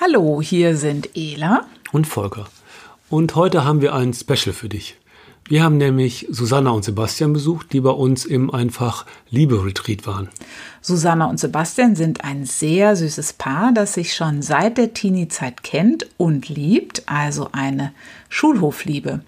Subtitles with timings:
[0.00, 2.46] Hallo, hier sind Ela und Volker.
[3.10, 4.96] Und heute haben wir ein Special für dich.
[5.48, 10.28] Wir haben nämlich Susanna und Sebastian besucht, die bei uns im Einfach Liebe Retreat waren.
[10.82, 16.06] Susanna und Sebastian sind ein sehr süßes Paar, das sich schon seit der Teenie-Zeit kennt
[16.16, 17.92] und liebt, also eine
[18.28, 19.22] Schulhofliebe.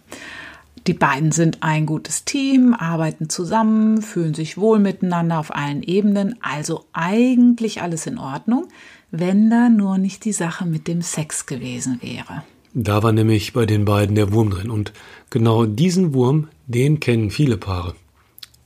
[0.86, 6.36] Die beiden sind ein gutes Team, arbeiten zusammen, fühlen sich wohl miteinander auf allen Ebenen,
[6.42, 8.68] also eigentlich alles in Ordnung,
[9.10, 12.42] wenn da nur nicht die Sache mit dem Sex gewesen wäre.
[12.72, 14.70] Da war nämlich bei den beiden der Wurm drin.
[14.70, 14.92] Und
[15.30, 17.94] genau diesen Wurm, den kennen viele Paare.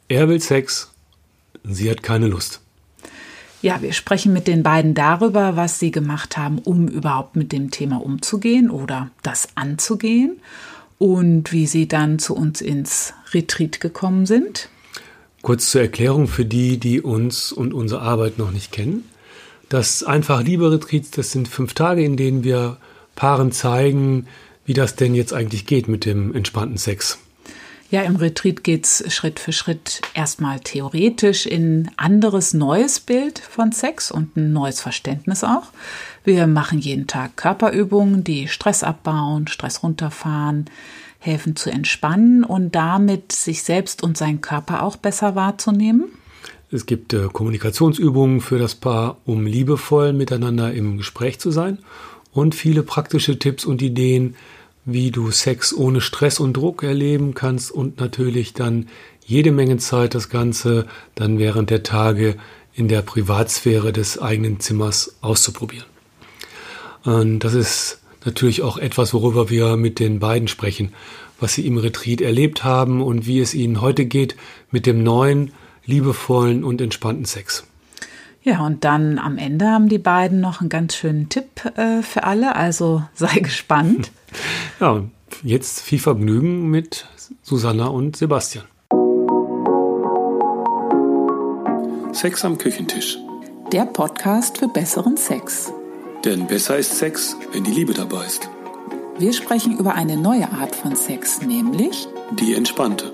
[0.08, 0.92] Er will Sex,
[1.62, 2.60] sie hat keine Lust.
[3.62, 7.70] Ja, wir sprechen mit den beiden darüber, was sie gemacht haben, um überhaupt mit dem
[7.70, 10.38] Thema umzugehen oder das anzugehen
[10.98, 14.68] und wie sie dann zu uns ins Retreat gekommen sind.
[15.40, 19.04] Kurz zur Erklärung für die, die uns und unsere Arbeit noch nicht kennen.
[19.74, 22.76] Das Einfach Liebe Retreat, das sind fünf Tage, in denen wir
[23.16, 24.28] Paaren zeigen,
[24.64, 27.18] wie das denn jetzt eigentlich geht mit dem entspannten Sex.
[27.90, 33.72] Ja, im Retreat geht es Schritt für Schritt erstmal theoretisch in anderes neues Bild von
[33.72, 35.72] Sex und ein neues Verständnis auch.
[36.22, 40.66] Wir machen jeden Tag Körperübungen, die Stress abbauen, Stress runterfahren,
[41.18, 46.12] helfen zu entspannen und damit sich selbst und seinen Körper auch besser wahrzunehmen.
[46.74, 51.78] Es gibt äh, Kommunikationsübungen für das Paar, um liebevoll miteinander im Gespräch zu sein
[52.32, 54.34] und viele praktische Tipps und Ideen,
[54.84, 58.88] wie du Sex ohne Stress und Druck erleben kannst und natürlich dann
[59.24, 62.34] jede Menge Zeit das Ganze dann während der Tage
[62.74, 65.86] in der Privatsphäre des eigenen Zimmers auszuprobieren.
[67.04, 70.92] Und das ist natürlich auch etwas, worüber wir mit den beiden sprechen,
[71.38, 74.34] was sie im Retreat erlebt haben und wie es ihnen heute geht
[74.72, 75.52] mit dem neuen,
[75.86, 77.64] liebevollen und entspannten Sex.
[78.42, 82.24] Ja, und dann am Ende haben die beiden noch einen ganz schönen Tipp äh, für
[82.24, 84.10] alle, also sei gespannt.
[84.80, 85.12] Ja, und
[85.42, 87.06] jetzt viel Vergnügen mit
[87.42, 88.66] Susanna und Sebastian.
[92.12, 93.18] Sex am Küchentisch.
[93.72, 95.72] Der Podcast für besseren Sex.
[96.24, 98.48] Denn besser ist Sex, wenn die Liebe dabei ist.
[99.18, 102.08] Wir sprechen über eine neue Art von Sex, nämlich
[102.38, 103.12] die entspannte.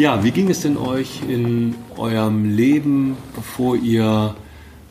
[0.00, 4.34] Ja, wie ging es denn euch in eurem Leben, bevor ihr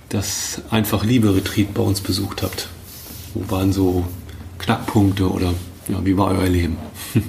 [0.09, 2.69] das einfach Liebe Retreat bei uns besucht habt?
[3.33, 4.05] Wo waren so
[4.59, 5.55] Knackpunkte oder
[5.87, 6.77] ja, wie war euer Leben?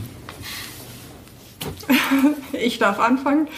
[2.52, 3.48] ich darf anfangen.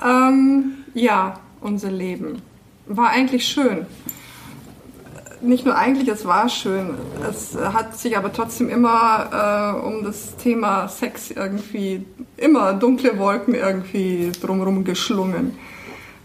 [0.00, 2.40] Ähm, ja, unser Leben
[2.86, 3.86] war eigentlich schön
[5.42, 6.90] nicht nur eigentlich, es war schön.
[7.28, 12.04] Es hat sich aber trotzdem immer äh, um das Thema Sex irgendwie,
[12.36, 15.58] immer dunkle Wolken irgendwie drumherum geschlungen.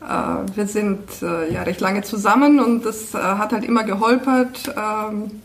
[0.02, 4.74] Äh, wir sind äh, ja recht lange zusammen und das äh, hat halt immer geholpert.
[4.76, 5.42] Ähm,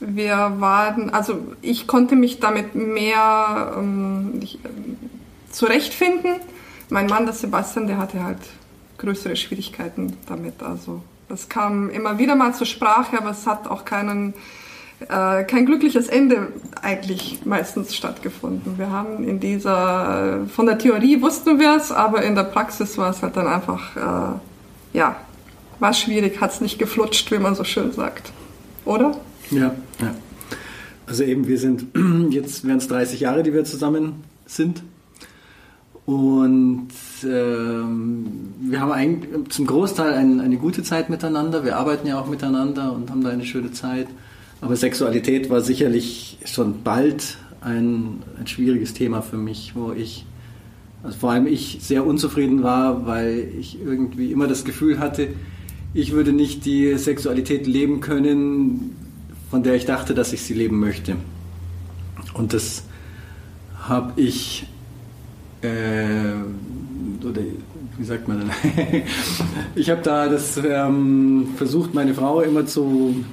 [0.00, 4.58] wir waren, also ich konnte mich damit mehr ähm, ich,
[5.50, 6.36] zurechtfinden.
[6.88, 8.40] Mein Mann, der Sebastian, der hatte halt
[8.98, 10.62] größere Schwierigkeiten damit.
[10.62, 11.02] Also
[11.32, 14.34] das kam immer wieder mal zur Sprache, aber es hat auch keinen,
[15.00, 16.48] äh, kein glückliches Ende
[16.82, 18.76] eigentlich meistens stattgefunden.
[18.76, 23.08] Wir haben in dieser, von der Theorie wussten wir es, aber in der Praxis war
[23.08, 25.16] es halt dann einfach, äh, ja,
[25.80, 28.30] war schwierig, hat es nicht geflutscht, wie man so schön sagt.
[28.84, 29.12] Oder?
[29.50, 30.14] Ja, ja.
[31.06, 31.86] Also eben, wir sind,
[32.28, 34.82] jetzt wären es 30 Jahre, die wir zusammen sind.
[36.04, 36.88] Und
[37.24, 38.26] ähm,
[38.60, 41.64] wir haben eigentlich zum Großteil ein, eine gute Zeit miteinander.
[41.64, 44.08] Wir arbeiten ja auch miteinander und haben da eine schöne Zeit.
[44.60, 50.26] Aber Sexualität war sicherlich schon bald ein, ein schwieriges Thema für mich, wo ich,
[51.04, 55.28] also vor allem ich, sehr unzufrieden war, weil ich irgendwie immer das Gefühl hatte,
[55.94, 58.96] ich würde nicht die Sexualität leben können,
[59.50, 61.16] von der ich dachte, dass ich sie leben möchte.
[62.34, 62.84] Und das
[63.82, 64.66] habe ich
[65.62, 67.40] äh, oder
[67.98, 68.50] wie sagt man denn?
[69.74, 73.24] ich habe da das ähm, versucht, meine Frau immer zu,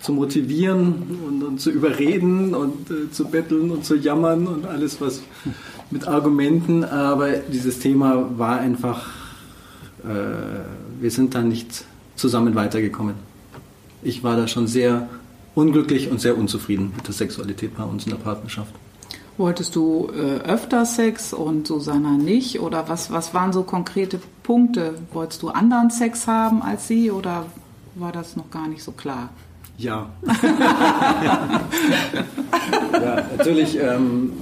[0.00, 5.00] zu motivieren und, und zu überreden und äh, zu betteln und zu jammern und alles
[5.00, 5.22] was
[5.90, 9.06] mit Argumenten, aber dieses Thema war einfach,
[10.04, 11.84] äh, wir sind da nicht
[12.16, 13.14] zusammen weitergekommen.
[14.02, 15.08] Ich war da schon sehr
[15.54, 18.72] unglücklich und sehr unzufrieden mit der Sexualität bei uns in der Partnerschaft.
[19.38, 22.60] Wolltest du äh, öfter Sex und Susanna nicht?
[22.60, 24.94] Oder was, was waren so konkrete Punkte?
[25.12, 27.46] Wolltest du anderen Sex haben als sie oder
[27.94, 29.30] war das noch gar nicht so klar?
[29.76, 30.10] Ja.
[32.92, 33.78] ja, natürlich.
[33.80, 34.32] Ähm,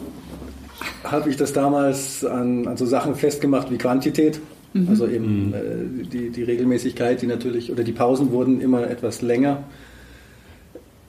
[1.04, 4.40] habe ich das damals an, an so Sachen festgemacht wie Quantität.
[4.72, 4.88] Mhm.
[4.88, 9.64] Also eben äh, die, die Regelmäßigkeit, die natürlich, oder die Pausen wurden immer etwas länger.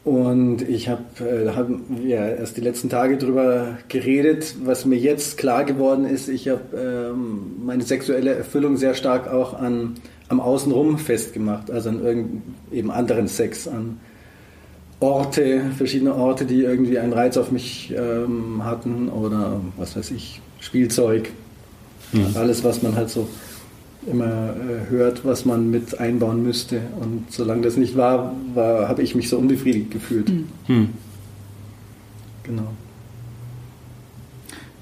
[0.08, 4.96] Und ich habe, äh, da haben wir erst die letzten Tage drüber geredet, was mir
[4.96, 6.30] jetzt klar geworden ist.
[6.30, 9.96] Ich habe ähm, meine sexuelle Erfüllung sehr stark auch an,
[10.30, 14.00] am Außenrum festgemacht, also an irgend, eben anderen Sex, an
[15.02, 20.40] Orte, verschiedene Orte, die irgendwie einen Reiz auf mich ähm, hatten oder was weiß ich,
[20.62, 21.32] Spielzeug,
[22.14, 22.28] mhm.
[22.36, 23.28] alles, was man halt so
[24.08, 26.82] immer äh, hört, was man mit einbauen müsste.
[27.00, 30.30] Und solange das nicht war, war habe ich mich so unbefriedigt gefühlt.
[30.68, 30.90] Mhm.
[32.44, 32.74] Genau.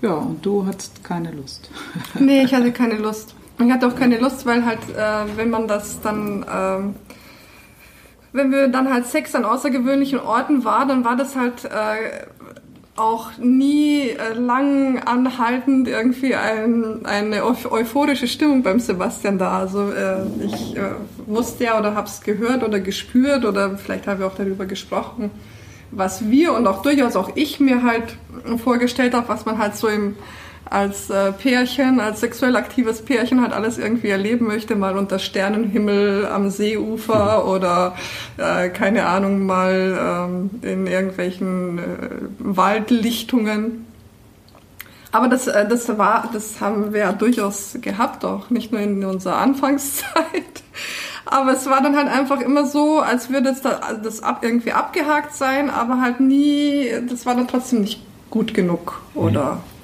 [0.02, 1.70] Ja, und du hattest keine Lust.
[2.20, 3.36] nee, ich hatte keine Lust.
[3.60, 6.94] Ich hatte auch keine Lust, weil halt, äh, wenn man das dann, äh,
[8.34, 12.26] wenn wir dann halt Sex an außergewöhnlichen Orten war, dann war das halt äh,
[12.96, 19.60] auch nie äh, lang anhaltend irgendwie ein, eine euphorische Stimmung beim Sebastian da.
[19.60, 20.92] Also äh, ich äh,
[21.26, 25.30] wusste ja oder habe es gehört oder gespürt oder vielleicht haben wir auch darüber gesprochen,
[25.92, 28.18] was wir und auch durchaus auch ich mir halt
[28.64, 30.16] vorgestellt habe, was man halt so im
[30.70, 36.28] als äh, Pärchen, als sexuell aktives Pärchen halt alles irgendwie erleben möchte, mal unter Sternenhimmel
[36.28, 37.50] am Seeufer mhm.
[37.50, 37.96] oder
[38.38, 41.82] äh, keine Ahnung, mal ähm, in irgendwelchen äh,
[42.40, 43.86] Waldlichtungen.
[45.12, 49.04] Aber das, äh, das war, das haben wir ja durchaus gehabt, auch nicht nur in
[49.06, 50.64] unserer Anfangszeit.
[51.28, 54.74] Aber es war dann halt einfach immer so, als würde es da, das ab, irgendwie
[54.74, 59.75] abgehakt sein, aber halt nie, das war dann trotzdem nicht gut genug oder mhm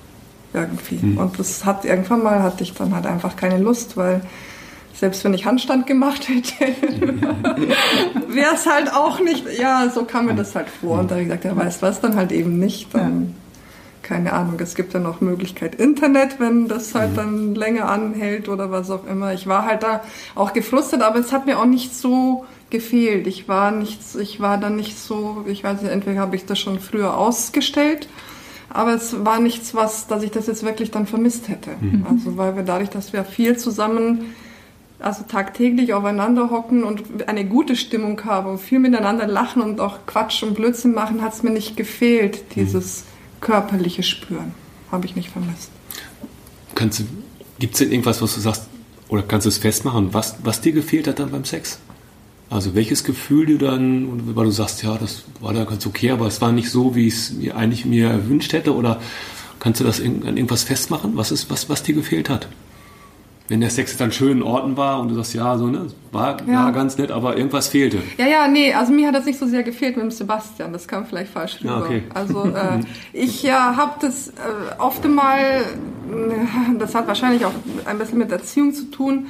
[0.53, 1.05] irgendwie.
[1.05, 1.17] Mhm.
[1.17, 4.21] Und das hat irgendwann mal hatte ich dann halt einfach keine Lust, weil
[4.93, 6.53] selbst wenn ich Handstand gemacht hätte,
[8.27, 10.99] wäre es halt auch nicht, ja, so kam mir das halt vor.
[10.99, 12.93] Und da habe ich gesagt, ja, weißt was, dann halt eben nicht.
[12.93, 13.35] Dann,
[14.03, 17.15] keine Ahnung, es gibt ja noch Möglichkeit Internet, wenn das halt mhm.
[17.15, 19.33] dann länger anhält oder was auch immer.
[19.33, 20.01] Ich war halt da
[20.35, 23.25] auch gefrustet, aber es hat mir auch nicht so gefehlt.
[23.25, 26.59] Ich war nicht, ich war dann nicht so, ich weiß nicht, entweder habe ich das
[26.59, 28.07] schon früher ausgestellt
[28.73, 31.71] aber es war nichts, was, dass ich das jetzt wirklich dann vermisst hätte.
[31.79, 32.05] Mhm.
[32.09, 34.33] Also weil wir dadurch, dass wir viel zusammen,
[34.99, 39.99] also tagtäglich aufeinander hocken und eine gute Stimmung haben und viel miteinander lachen und auch
[40.05, 43.41] Quatsch und Blödsinn machen, hat es mir nicht gefehlt, dieses mhm.
[43.41, 44.53] körperliche Spüren.
[44.91, 45.71] Habe ich nicht vermisst.
[46.75, 48.67] Gibt es denn irgendwas, was du sagst,
[49.09, 51.79] oder kannst du es festmachen, was, was dir gefehlt hat dann beim Sex?
[52.51, 56.27] Also welches Gefühl du dann, weil du sagst, ja, das war da ganz okay, aber
[56.27, 58.99] es war nicht so, wie ich es mir eigentlich mir erwünscht hätte, oder
[59.61, 62.49] kannst du das an irgendwas festmachen, was ist, was, was dir gefehlt hat?
[63.47, 66.65] Wenn der Sex dann schönen Orten war und du sagst, ja, so, ne, war, ja.
[66.65, 67.99] war ganz nett, aber irgendwas fehlte.
[68.17, 70.89] Ja, ja, nee, also mir hat das nicht so sehr gefehlt mit dem Sebastian, das
[70.89, 71.69] kam vielleicht falsch rüber.
[71.69, 72.03] Ja, okay.
[72.13, 72.81] Also äh,
[73.13, 74.31] ich ja, habe das äh,
[74.77, 75.61] oft mal,
[76.77, 77.53] das hat wahrscheinlich auch
[77.85, 79.27] ein bisschen mit Erziehung zu tun,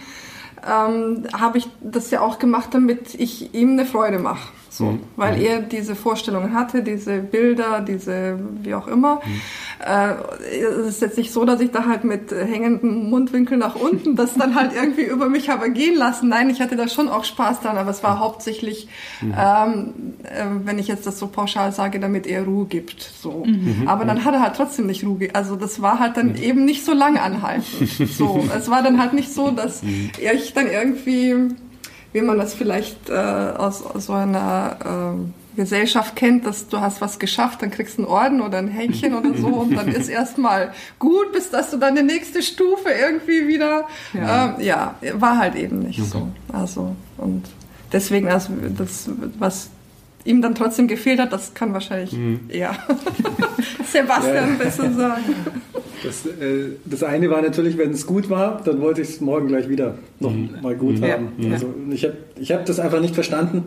[0.67, 4.47] ähm, habe ich das ja auch gemacht, damit ich ihm eine Freude mache.
[4.71, 4.99] So, mhm.
[5.17, 5.45] Weil mhm.
[5.45, 9.15] er diese Vorstellungen hatte, diese Bilder, diese wie auch immer.
[9.15, 9.41] Mhm.
[9.85, 14.15] Äh, es ist jetzt nicht so, dass ich da halt mit hängendem Mundwinkel nach unten
[14.15, 16.29] das dann halt irgendwie über mich habe gehen lassen.
[16.29, 18.87] Nein, ich hatte da schon auch Spaß dran, aber es war hauptsächlich,
[19.19, 19.33] mhm.
[19.37, 23.01] ähm, äh, wenn ich jetzt das so pauschal sage, damit er Ruhe gibt.
[23.01, 23.43] So.
[23.45, 23.89] Mhm.
[23.89, 25.27] Aber dann hat er halt trotzdem nicht Ruhe.
[25.33, 26.35] Also das war halt dann mhm.
[26.35, 27.89] eben nicht so lange anhaltend.
[28.09, 31.51] so, es war dann halt nicht so, dass ich dann irgendwie
[32.13, 37.01] wie man das vielleicht äh, aus, aus so einer äh, Gesellschaft kennt, dass du hast
[37.01, 40.09] was geschafft, dann kriegst du einen Orden oder ein Häkchen oder so und dann ist
[40.09, 45.37] erstmal gut, bis dass du dann die nächste Stufe irgendwie wieder, ja, äh, ja war
[45.37, 46.09] halt eben nicht okay.
[46.09, 46.27] so.
[46.53, 47.43] Also und
[47.91, 49.69] deswegen, also das, was
[50.25, 52.41] ihm dann trotzdem gefehlt hat, das kann wahrscheinlich mhm.
[52.49, 52.75] eher
[53.91, 54.63] Sebastian ja.
[54.63, 55.23] besser sagen.
[56.03, 59.47] Das, äh, das, eine war natürlich, wenn es gut war, dann wollte ich es morgen
[59.47, 60.57] gleich wieder noch mhm.
[60.61, 61.05] mal gut mhm.
[61.05, 61.27] haben.
[61.37, 61.53] Ja.
[61.53, 63.65] Also ich habe ich hab das einfach nicht verstanden,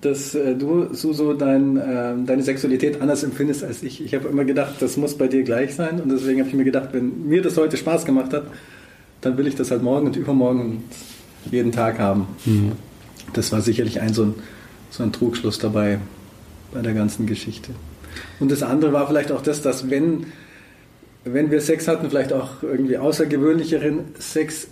[0.00, 4.04] dass äh, du, Suso, dein, äh, deine Sexualität anders empfindest als ich.
[4.04, 6.64] Ich habe immer gedacht, das muss bei dir gleich sein und deswegen habe ich mir
[6.64, 8.44] gedacht, wenn mir das heute Spaß gemacht hat,
[9.20, 10.82] dann will ich das halt morgen und übermorgen und
[11.50, 12.26] jeden Tag haben.
[12.44, 12.72] Mhm.
[13.32, 14.34] Das war sicherlich ein so ein
[14.92, 15.98] so ein Trugschluss dabei
[16.72, 17.72] bei der ganzen Geschichte.
[18.38, 20.26] Und das andere war vielleicht auch das, dass wenn,
[21.24, 24.68] wenn wir Sex hatten, vielleicht auch irgendwie außergewöhnlicheren Sex,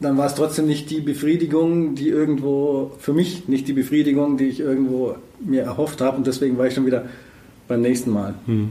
[0.00, 4.44] dann war es trotzdem nicht die Befriedigung, die irgendwo, für mich nicht die Befriedigung, die
[4.44, 6.16] ich irgendwo mir erhofft habe.
[6.16, 7.06] Und deswegen war ich schon wieder
[7.66, 8.34] beim nächsten Mal.
[8.46, 8.70] Hm.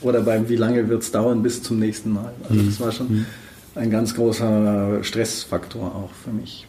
[0.00, 2.32] Oder beim, wie lange wird es dauern bis zum nächsten Mal.
[2.44, 2.66] Also hm.
[2.66, 3.26] das war schon hm.
[3.74, 6.68] ein ganz großer Stressfaktor auch für mich.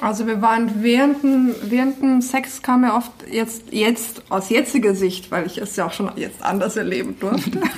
[0.00, 4.94] Also wir waren während dem, während dem Sex kam er oft jetzt, jetzt aus jetziger
[4.94, 7.58] Sicht, weil ich es ja auch schon jetzt anders erleben durfte,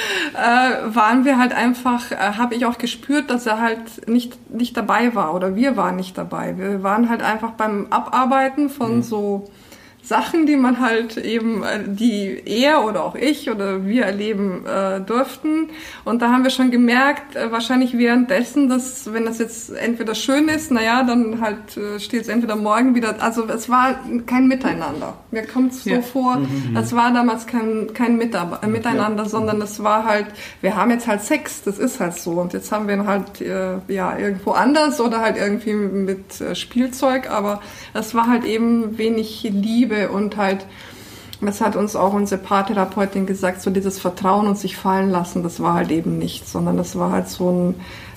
[0.34, 4.76] äh, waren wir halt einfach, äh, habe ich auch gespürt, dass er halt nicht, nicht
[4.76, 6.56] dabei war oder wir waren nicht dabei.
[6.56, 9.02] Wir waren halt einfach beim Abarbeiten von mhm.
[9.02, 9.50] so
[10.02, 15.00] Sachen, die man halt eben, äh, die er oder auch ich oder wir erleben äh,
[15.00, 15.70] durften.
[16.04, 20.48] Und da haben wir schon gemerkt, äh, wahrscheinlich währenddessen, dass wenn das jetzt entweder schön
[20.48, 23.22] ist, naja, dann halt äh, steht es entweder morgen wieder.
[23.22, 25.14] Also es war kein Miteinander.
[25.30, 26.00] Mir kommt es so ja.
[26.00, 26.76] vor, mhm.
[26.76, 29.28] es war damals kein, kein Mitab äh, Miteinander, ja.
[29.28, 30.26] sondern es war halt,
[30.60, 32.32] wir haben jetzt halt Sex, das ist halt so.
[32.32, 36.54] Und jetzt haben wir ihn halt äh, ja irgendwo anders oder halt irgendwie mit äh,
[36.54, 37.60] Spielzeug, aber
[37.92, 40.66] es war halt eben wenig Liebe Liebe und halt,
[41.40, 45.60] das hat uns auch unsere Paartherapeutin gesagt, so dieses Vertrauen und sich fallen lassen, das
[45.60, 47.74] war halt eben nicht, sondern das war halt so ein,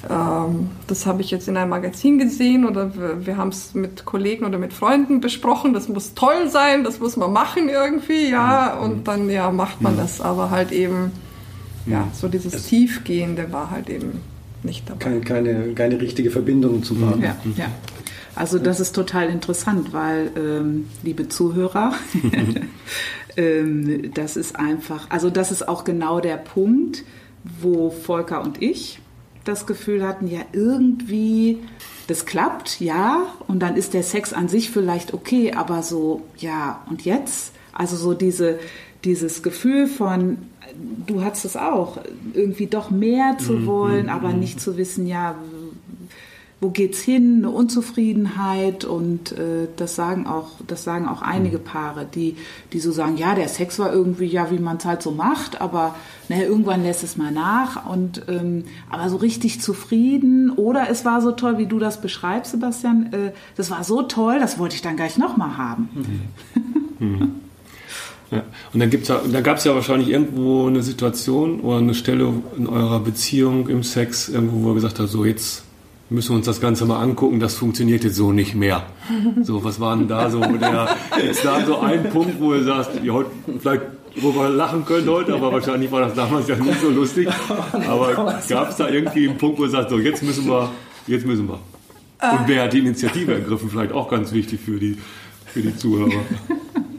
[0.10, 4.06] ähm, das habe ich jetzt in einem Magazin gesehen oder wir, wir haben es mit
[4.06, 8.76] Kollegen oder mit Freunden besprochen, das muss toll sein, das muss man machen irgendwie, ja,
[8.78, 8.84] mhm.
[8.84, 9.98] und dann, ja, macht man mhm.
[9.98, 11.12] das, aber halt eben,
[11.86, 12.12] ja, mhm.
[12.14, 14.20] so dieses es Tiefgehende war halt eben
[14.64, 15.00] nicht dabei.
[15.00, 17.22] Keine, keine, keine richtige Verbindung zu haben.
[17.22, 17.66] Ja, ja.
[18.36, 21.94] Also das ist total interessant, weil, ähm, liebe Zuhörer,
[23.38, 27.04] ähm, das ist einfach, also das ist auch genau der Punkt,
[27.62, 29.00] wo Volker und ich
[29.44, 31.60] das Gefühl hatten, ja irgendwie,
[32.08, 36.82] das klappt, ja, und dann ist der Sex an sich vielleicht okay, aber so, ja,
[36.90, 37.54] und jetzt?
[37.74, 38.60] Also so diese,
[39.04, 40.38] dieses Gefühl von,
[41.08, 41.98] du hast es auch,
[42.34, 44.40] irgendwie doch mehr zu mhm, wollen, mhm, aber mhm.
[44.40, 45.36] nicht zu wissen, ja,
[46.64, 51.64] wo geht's hin, eine Unzufriedenheit und äh, das sagen auch, das sagen auch einige mhm.
[51.64, 52.38] Paare, die,
[52.72, 55.60] die so sagen, ja, der Sex war irgendwie ja, wie man es halt so macht,
[55.60, 55.94] aber
[56.30, 61.22] naja, irgendwann lässt es mal nach und ähm, aber so richtig zufrieden oder es war
[61.22, 64.82] so toll, wie du das beschreibst, Sebastian, äh, das war so toll, das wollte ich
[64.82, 65.90] dann gleich nochmal haben.
[65.94, 66.22] Mhm.
[67.00, 67.32] Mhm.
[68.32, 68.44] Ja.
[68.72, 72.34] Und dann gibt's ja, da gab es ja wahrscheinlich irgendwo eine Situation oder eine Stelle
[72.56, 75.64] in eurer Beziehung im Sex, irgendwo, wo ihr gesagt habt, so jetzt
[76.10, 78.84] müssen wir uns das Ganze mal angucken, das funktioniert jetzt so nicht mehr.
[79.44, 80.96] So, was war denn da so der,
[81.30, 83.82] ist da so ein Punkt, wo ihr sagt, ihr heute vielleicht
[84.16, 87.28] worüber lachen könnt heute, aber wahrscheinlich war das damals ja nicht so lustig.
[87.88, 90.70] Aber gab es da irgendwie einen Punkt, wo ihr sagt, so jetzt müssen wir,
[91.08, 91.60] jetzt müssen wir.
[92.32, 93.70] Und wer hat die Initiative ergriffen?
[93.70, 94.98] Vielleicht auch ganz wichtig für die,
[95.46, 96.12] für die Zuhörer.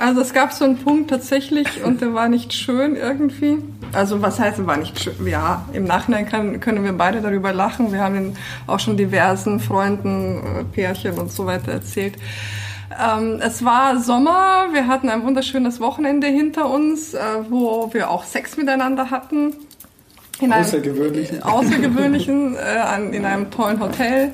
[0.00, 3.58] Also es gab so einen Punkt tatsächlich und der war nicht schön irgendwie.
[3.92, 5.26] Also was heißt, er war nicht schön?
[5.26, 7.92] Ja, im Nachhinein kann, können wir beide darüber lachen.
[7.92, 12.14] Wir haben ihn auch schon diversen Freunden, äh, Pärchen und so weiter erzählt.
[12.98, 18.24] Ähm, es war Sommer, wir hatten ein wunderschönes Wochenende hinter uns, äh, wo wir auch
[18.24, 19.52] Sex miteinander hatten.
[20.40, 21.42] In außergewöhnlichen.
[21.42, 24.32] Einem, außergewöhnlichen, äh, an, in einem tollen Hotel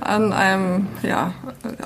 [0.00, 1.32] an einem, ja,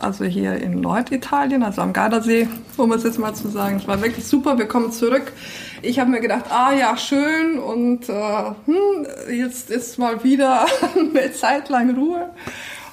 [0.00, 3.76] also hier in Norditalien, also am Gardasee, um es jetzt mal zu sagen.
[3.76, 5.32] Es war wirklich super, wir kommen zurück.
[5.82, 10.66] Ich habe mir gedacht, ah ja, schön und äh, hm, jetzt ist mal wieder
[10.96, 12.30] eine Zeit lang Ruhe.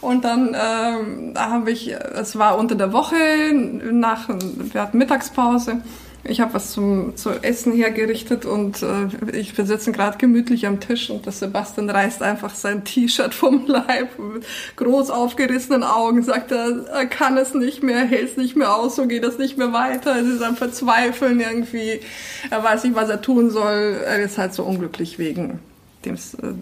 [0.01, 3.15] Und dann ähm, habe ich, es war unter der Woche,
[3.53, 5.81] nach, wir hatten Mittagspause
[6.23, 10.79] ich habe was zum, zu essen hergerichtet und äh, ich, wir sitzen gerade gemütlich am
[10.79, 14.45] Tisch und der Sebastian reißt einfach sein T-Shirt vom Leib mit
[14.75, 18.97] groß aufgerissenen Augen, sagt er, er kann es nicht mehr, hält es nicht mehr aus,
[18.97, 20.17] so geht es nicht mehr weiter.
[20.17, 22.01] Es ist am Verzweifeln irgendwie.
[22.49, 23.97] Er weiß nicht, was er tun soll.
[24.05, 25.59] Er ist halt so unglücklich wegen
[26.05, 26.17] dem, äh,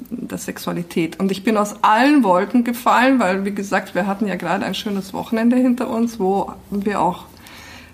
[0.10, 1.20] der Sexualität.
[1.20, 4.76] Und ich bin aus allen Wolken gefallen, weil, wie gesagt, wir hatten ja gerade ein
[4.76, 7.26] schönes Wochenende hinter uns, wo wir auch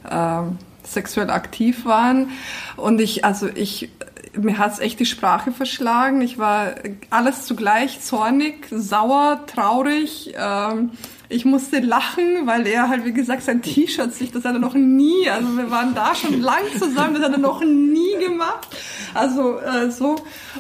[0.10, 0.44] äh,
[0.84, 2.32] sexuell aktiv waren.
[2.76, 3.90] Und ich, also ich,
[4.36, 6.22] mir hat's echt die Sprache verschlagen.
[6.22, 6.76] Ich war
[7.10, 10.34] alles zugleich zornig, sauer, traurig.
[10.38, 10.92] Ähm,
[11.34, 14.76] ich musste lachen, weil er halt, wie gesagt, sein T-Shirt sich, das hat er noch
[14.76, 18.68] nie, also wir waren da schon lang zusammen, das hat er noch nie gemacht.
[19.14, 20.16] Also äh, so.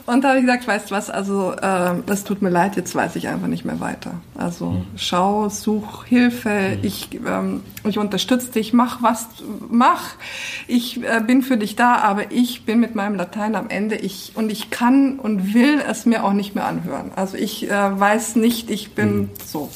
[0.05, 2.95] Und da habe ich gesagt, weißt du was, also äh, das tut mir leid, jetzt
[2.95, 4.15] weiß ich einfach nicht mehr weiter.
[4.35, 4.85] Also mhm.
[4.95, 6.79] schau, such Hilfe, mhm.
[6.83, 9.27] ich, ähm, ich unterstütze dich, mach was,
[9.69, 10.15] mach.
[10.67, 13.95] Ich äh, bin für dich da, aber ich bin mit meinem Latein am Ende.
[13.95, 17.11] Ich und ich kann und will es mir auch nicht mehr anhören.
[17.15, 19.29] Also ich äh, weiß nicht, ich bin mhm.
[19.45, 19.69] so.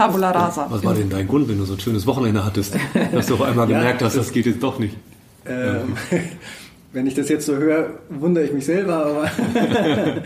[0.00, 0.66] Tabula rasa.
[0.70, 2.74] Was war denn dein Grund, wenn du so ein schönes Wochenende hattest,
[3.12, 4.96] dass du auf einmal gemerkt ja, hast, das geht jetzt doch nicht?
[5.46, 5.94] Ähm,
[6.92, 9.30] wenn ich das jetzt so höre, wundere ich mich selber, aber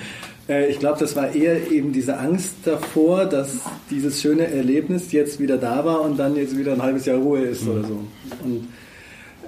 [0.48, 3.58] äh, ich glaube, das war eher eben diese Angst davor, dass
[3.90, 7.40] dieses schöne Erlebnis jetzt wieder da war und dann jetzt wieder ein halbes Jahr Ruhe
[7.40, 7.70] ist mhm.
[7.70, 8.00] oder so.
[8.44, 8.68] Und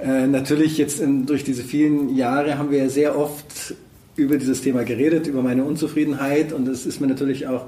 [0.03, 3.75] äh, natürlich jetzt in, durch diese vielen Jahre haben wir ja sehr oft
[4.17, 7.67] über dieses Thema geredet, über meine Unzufriedenheit und es ist mir natürlich auch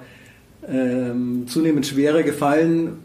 [0.70, 2.98] ähm, zunehmend schwerer gefallen,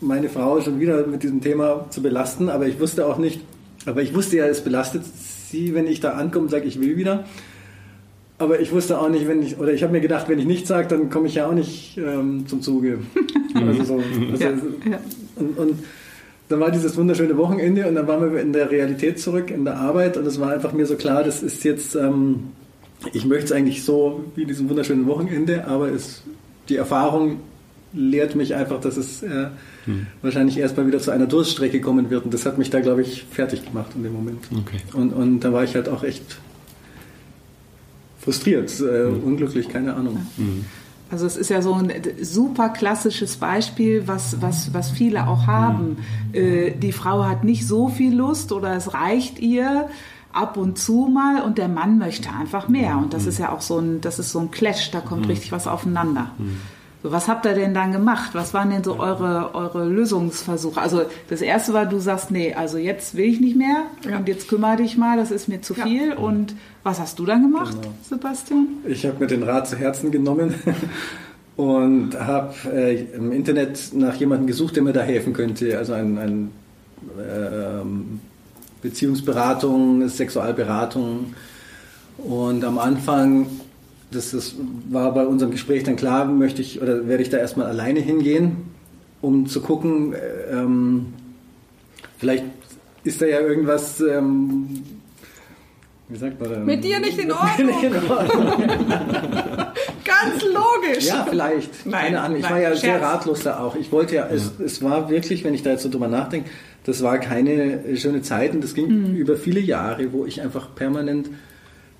[0.00, 3.40] meine Frau schon wieder mit diesem Thema zu belasten, aber ich wusste auch nicht,
[3.86, 6.96] aber ich wusste ja, es belastet sie, wenn ich da ankomme und sage, ich will
[6.96, 7.24] wieder.
[8.38, 10.68] Aber ich wusste auch nicht, wenn ich, oder ich habe mir gedacht, wenn ich nichts
[10.68, 12.98] sage, dann komme ich ja auch nicht ähm, zum Zuge.
[13.54, 14.02] also so,
[14.32, 14.50] also, Ja,
[14.90, 15.00] ja.
[15.36, 15.78] Und, und
[16.48, 19.78] dann war dieses wunderschöne Wochenende und dann waren wir in der Realität zurück, in der
[19.78, 22.52] Arbeit und es war einfach mir so klar, das ist jetzt, ähm,
[23.12, 26.22] ich möchte es eigentlich so wie diesem wunderschönen Wochenende, aber es,
[26.68, 27.40] die Erfahrung
[27.92, 29.48] lehrt mich einfach, dass es äh,
[30.22, 33.02] wahrscheinlich erst mal wieder zu einer Durststrecke kommen wird und das hat mich da, glaube
[33.02, 34.44] ich, fertig gemacht in dem Moment.
[34.52, 34.78] Okay.
[34.92, 36.38] Und, und da war ich halt auch echt
[38.20, 40.26] frustriert, äh, unglücklich, keine Ahnung.
[41.10, 45.98] Also es ist ja so ein super klassisches Beispiel, was, was, was viele auch haben.
[46.32, 49.88] Äh, die Frau hat nicht so viel Lust oder es reicht ihr
[50.36, 52.98] ab und zu mal und der Mann möchte einfach mehr.
[52.98, 55.50] Und das ist ja auch so ein, das ist so ein Clash, da kommt richtig
[55.52, 56.30] was aufeinander.
[57.02, 58.30] So, was habt ihr denn dann gemacht?
[58.34, 60.80] Was waren denn so eure, eure Lösungsversuche?
[60.80, 64.18] Also das erste war, du sagst, nee, also jetzt will ich nicht mehr Ja.
[64.18, 65.84] und jetzt kümmere dich mal, das ist mir zu Ja.
[65.84, 66.12] viel.
[66.14, 67.94] Und was hast du dann gemacht, Genau.
[68.08, 68.66] Sebastian?
[68.86, 70.54] Ich habe mir den Rat zu Herzen genommen
[71.56, 75.78] und habe äh, im Internet nach jemandem gesucht, der mir da helfen könnte.
[75.78, 76.50] Also ein, ein
[77.18, 78.20] ähm,
[78.82, 81.34] Beziehungsberatung, Sexualberatung.
[82.18, 83.46] Und am Anfang,
[84.10, 84.54] das, das
[84.90, 88.56] war bei unserem Gespräch dann klar, möchte ich oder werde ich da erstmal alleine hingehen,
[89.20, 91.06] um zu gucken, äh, ähm,
[92.18, 92.44] vielleicht
[93.04, 94.82] ist da ja irgendwas, ähm,
[96.08, 96.64] wie sagt man?
[96.64, 97.66] Mit dir nicht in Ordnung.
[97.66, 98.52] Nicht in Ordnung.
[100.04, 101.06] Ganz logisch.
[101.08, 101.84] Ja, vielleicht.
[101.86, 102.36] Nein, Keine Ahnung.
[102.38, 102.80] Ich nein, war ja Scherz.
[102.80, 103.76] sehr ratlos da auch.
[103.76, 106.48] Ich wollte ja, es, es war wirklich, wenn ich da jetzt so drüber nachdenke,
[106.84, 109.16] das war keine schöne Zeit und das ging Mhm.
[109.16, 111.28] über viele Jahre, wo ich einfach permanent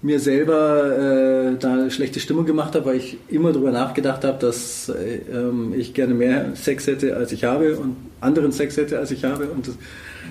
[0.02, 4.88] mir selber äh, da schlechte Stimmung gemacht habe, weil ich immer drüber nachgedacht habe, dass
[4.88, 9.10] äh, ähm, ich gerne mehr Sex hätte, als ich habe und anderen Sex hätte, als
[9.10, 9.46] ich habe.
[9.48, 9.74] Und das,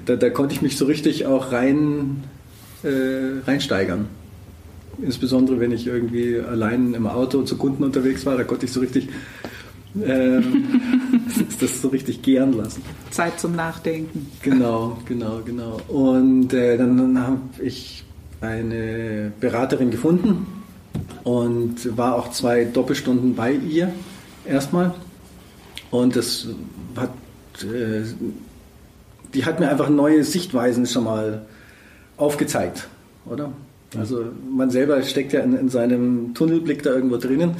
[0.05, 2.23] da, da konnte ich mich so richtig auch rein,
[2.85, 4.07] äh, reinsteigern.
[5.01, 8.79] Insbesondere wenn ich irgendwie allein im Auto zu Kunden unterwegs war, da konnte ich so
[8.79, 9.09] richtig
[10.03, 10.81] ähm,
[11.59, 12.81] das so richtig gären lassen.
[13.11, 14.27] Zeit zum Nachdenken.
[14.41, 15.79] Genau, genau, genau.
[15.87, 18.03] Und äh, dann, dann habe ich
[18.41, 20.45] eine Beraterin gefunden
[21.23, 23.91] und war auch zwei Doppelstunden bei ihr
[24.45, 24.93] erstmal.
[25.91, 26.47] Und das
[26.95, 27.11] hat,
[27.63, 28.03] äh,
[29.33, 31.45] die hat mir einfach neue Sichtweisen schon mal
[32.17, 32.87] aufgezeigt,
[33.25, 33.51] oder?
[33.97, 37.55] Also man selber steckt ja in, in seinem Tunnelblick da irgendwo drinnen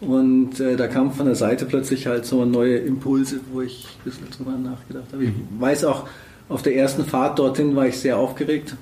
[0.00, 4.04] und äh, da kam von der Seite plötzlich halt so neue Impulse, wo ich ein
[4.04, 5.24] bisschen drüber nachgedacht habe.
[5.24, 6.08] Ich weiß auch,
[6.48, 8.76] auf der ersten Fahrt dorthin war ich sehr aufgeregt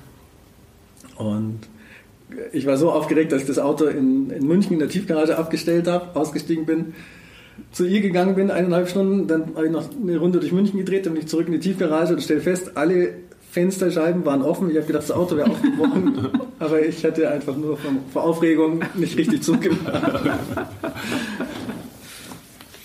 [1.17, 1.59] und
[2.51, 5.87] ich war so aufgeregt, dass ich das Auto in, in München in der Tiefgarage abgestellt
[5.87, 6.93] habe, ausgestiegen bin,
[7.71, 11.05] zu ihr gegangen bin, eineinhalb Stunden, dann habe ich noch eine Runde durch München gedreht,
[11.05, 13.13] dann bin ich zurück in die Tiefgarage und stelle fest, alle
[13.55, 14.69] Fensterscheiben waren offen.
[14.69, 17.77] Ich habe gedacht, das Auto wäre aufgebrochen, aber ich hatte einfach nur
[18.11, 20.03] vor Aufregung nicht richtig zugemacht.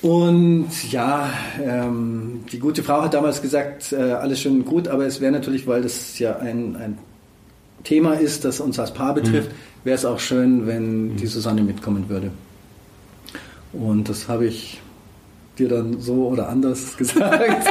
[0.00, 1.28] Und ja,
[1.60, 5.32] ähm, die gute Frau hat damals gesagt, äh, alles schön und gut, aber es wäre
[5.32, 6.98] natürlich, weil das ja ein, ein
[7.82, 9.50] Thema ist, das uns als Paar betrifft,
[9.82, 12.30] wäre es auch schön, wenn die Susanne mitkommen würde.
[13.72, 14.80] Und das habe ich
[15.60, 17.66] dir dann so oder anders gesagt.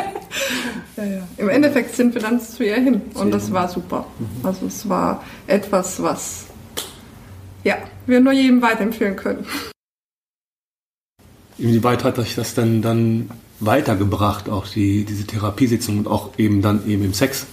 [0.98, 1.28] Ja, ja.
[1.38, 4.06] Im Endeffekt sind wir dann zu ihr hin und das war super.
[4.44, 6.46] Also es war etwas, was
[7.64, 9.46] ja, wir nur jedem weiterempfehlen können.
[11.58, 16.88] Inwieweit hat euch das denn dann weitergebracht, auch die, diese Therapiesitzung und auch eben dann
[16.88, 17.46] eben im Sex?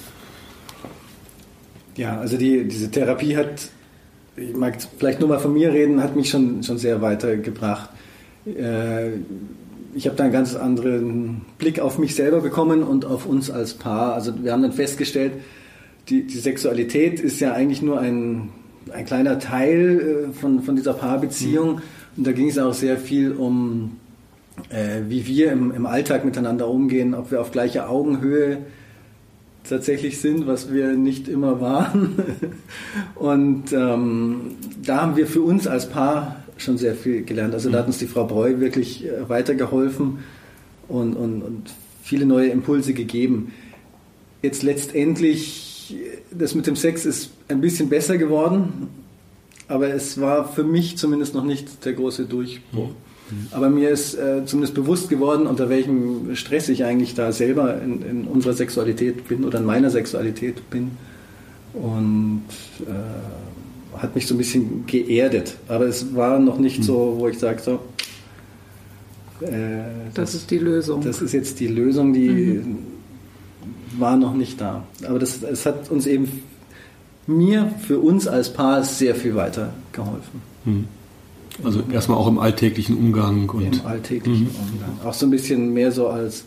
[1.96, 3.68] Ja, also die, diese Therapie hat,
[4.37, 7.90] ich mag vielleicht nur mal von mir reden, hat mich schon, schon sehr weitergebracht.
[8.46, 9.12] Äh,
[9.97, 13.75] ich habe da einen ganz anderen Blick auf mich selber bekommen und auf uns als
[13.75, 14.13] Paar.
[14.13, 15.33] Also wir haben dann festgestellt,
[16.11, 18.51] die, die Sexualität ist ja eigentlich nur ein,
[18.93, 21.81] ein kleiner Teil äh, von, von dieser Paarbeziehung.
[22.15, 23.97] Und da ging es auch sehr viel um,
[24.69, 28.59] äh, wie wir im, im Alltag miteinander umgehen, ob wir auf gleicher Augenhöhe
[29.67, 32.19] tatsächlich sind, was wir nicht immer waren.
[33.15, 37.55] Und ähm, da haben wir für uns als Paar schon sehr viel gelernt.
[37.55, 40.19] Also da hat uns die Frau Breu wirklich äh, weitergeholfen
[40.88, 41.71] und, und, und
[42.03, 43.53] viele neue Impulse gegeben.
[44.42, 48.88] Jetzt letztendlich, äh, das mit dem Sex ist ein bisschen besser geworden,
[49.69, 52.90] aber es war für mich zumindest noch nicht der große Durchbruch.
[53.51, 58.03] Aber mir ist äh, zumindest bewusst geworden, unter welchem Stress ich eigentlich da selber in,
[58.03, 60.92] in unserer Sexualität bin oder in meiner Sexualität bin.
[61.73, 62.45] Und
[62.83, 62.92] äh,
[63.99, 65.57] hat mich so ein bisschen geerdet.
[65.69, 67.81] Aber es war noch nicht so, wo ich sage, so,
[69.45, 69.83] äh,
[70.15, 71.03] Das ist die Lösung.
[71.03, 72.63] das ist jetzt die Lösung, die
[73.99, 74.85] war noch nicht da.
[75.07, 76.43] Aber das, es hat uns eben
[77.27, 80.43] mir für uns als Paar sehr viel weiter geholfen.
[80.65, 80.85] Hm.
[81.65, 84.73] Also erstmal auch im alltäglichen Umgang und im alltäglichen mhm.
[84.73, 84.91] Umgang.
[85.05, 86.45] Auch so ein bisschen mehr so als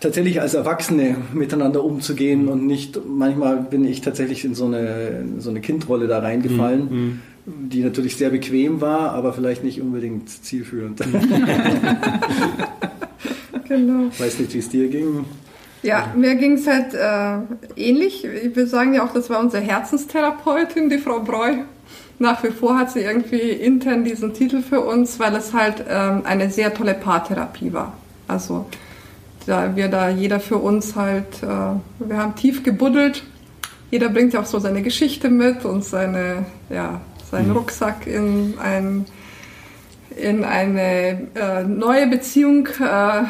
[0.00, 5.50] tatsächlich als Erwachsene miteinander umzugehen und nicht, manchmal bin ich tatsächlich in so eine, so
[5.50, 7.20] eine Kindrolle da reingefallen, mhm.
[7.68, 11.06] die natürlich sehr bequem war, aber vielleicht nicht unbedingt zielführend.
[11.06, 11.20] Mhm.
[13.68, 14.08] genau.
[14.10, 15.26] Ich weiß nicht, wie es dir ging.
[15.82, 17.38] Ja, mir ging es halt äh,
[17.76, 18.26] ähnlich.
[18.54, 21.54] Wir sagen ja auch, das war unsere Herzenstherapeutin, die Frau Breu.
[22.18, 26.20] Nach wie vor hat sie irgendwie intern diesen Titel für uns, weil es halt ähm,
[26.24, 27.94] eine sehr tolle Paartherapie war.
[28.28, 28.66] Also
[29.50, 33.24] da wir da jeder für uns halt, äh, wir haben tief gebuddelt.
[33.90, 37.56] Jeder bringt ja auch so seine Geschichte mit und seine, ja, seinen mhm.
[37.56, 39.06] Rucksack in ein
[40.16, 43.22] in eine äh, neue Beziehung äh,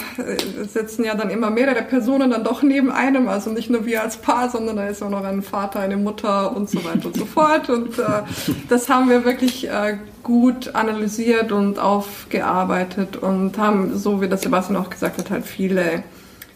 [0.66, 4.16] sitzen ja dann immer mehrere Personen dann doch neben einem, also nicht nur wir als
[4.16, 7.24] Paar, sondern da ist auch noch ein Vater, eine Mutter und so weiter und so
[7.26, 7.68] fort.
[7.68, 8.22] Und äh,
[8.68, 14.76] das haben wir wirklich äh, gut analysiert und aufgearbeitet und haben, so wie das Sebastian
[14.76, 16.02] auch gesagt hat, halt viele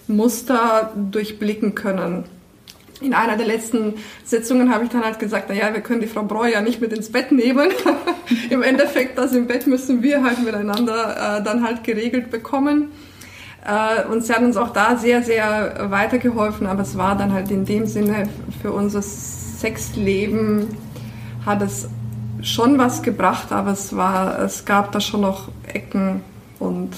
[0.07, 2.25] Muster durchblicken können
[3.01, 6.23] in einer der letzten Sitzungen habe ich dann halt gesagt, naja, wir können die Frau
[6.23, 7.71] Breu ja nicht mit ins Bett nehmen.
[8.51, 12.93] Im Endeffekt, das im Bett müssen wir halt miteinander äh, dann halt geregelt bekommen.
[13.65, 17.51] Äh, und sie hat uns auch da sehr, sehr weitergeholfen, aber es war dann halt
[17.51, 18.29] in dem Sinne
[18.63, 20.77] für unser Sexleben
[21.45, 21.89] hat es
[22.43, 26.23] schon was gebracht, aber es war, es gab da schon noch Ecken
[26.59, 26.91] und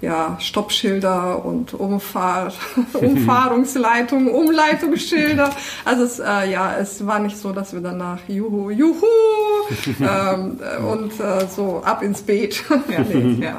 [0.00, 2.52] ja, Stoppschilder und Umfahr
[2.92, 5.50] Umfahrungsleitungen, Umleitungsschilder.
[5.84, 8.94] Also es, äh, ja, es war nicht so, dass wir danach Juhu, Juhu
[10.00, 12.62] ähm, und äh, so ab ins Beet.
[12.88, 13.56] ja, nee, ja,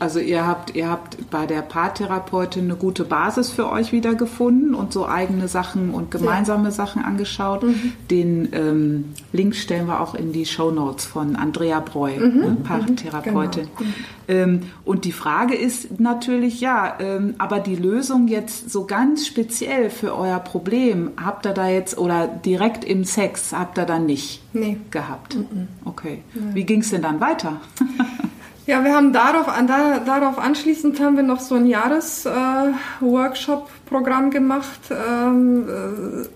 [0.00, 4.92] also ihr habt, ihr habt bei der Paartherapeutin eine gute Basis für euch wiedergefunden und
[4.92, 6.70] so eigene Sachen und gemeinsame ja.
[6.72, 7.62] Sachen angeschaut.
[7.62, 7.92] Mhm.
[8.10, 12.40] Den ähm, Link stellen wir auch in die Show Notes von Andrea Breu, mhm.
[12.40, 13.68] ne, Paartherapeutin.
[13.78, 13.90] Genau.
[14.28, 19.90] Ähm, und die Frage ist natürlich, ja, ähm, aber die Lösung jetzt so ganz speziell
[19.90, 24.42] für euer Problem, habt ihr da jetzt oder direkt im Sex, habt ihr da nicht
[24.52, 24.78] nee.
[24.90, 25.34] gehabt?
[25.36, 25.68] Mhm.
[25.84, 26.22] Okay.
[26.34, 26.54] Nee.
[26.54, 27.60] Wie ging es denn dann weiter?
[28.66, 34.80] Ja, wir haben darauf, da, darauf anschließend haben wir noch so ein Jahres-Workshop-Programm äh, gemacht.
[34.90, 36.26] Ähm, äh,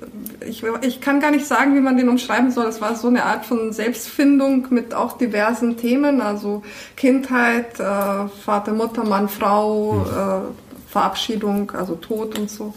[0.48, 2.66] ich, ich kann gar nicht sagen, wie man den umschreiben soll.
[2.66, 6.62] Es war so eine Art von Selbstfindung mit auch diversen Themen, also
[6.96, 10.04] Kindheit, äh, Vater, Mutter, Mann, Frau, mhm.
[10.04, 10.42] äh,
[10.88, 12.74] Verabschiedung, also Tod und so.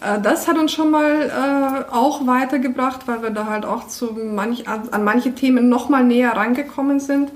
[0.00, 4.06] Äh, das hat uns schon mal äh, auch weitergebracht, weil wir da halt auch zu
[4.12, 7.30] manch, an manche Themen noch mal näher rangekommen sind.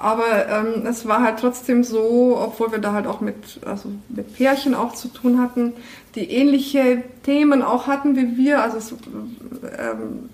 [0.00, 4.34] Aber ähm, es war halt trotzdem so, obwohl wir da halt auch mit, also mit
[4.34, 5.74] Pärchen auch zu tun hatten,
[6.14, 8.62] die ähnliche Themen auch hatten wie wir.
[8.62, 10.30] Also es, ähm,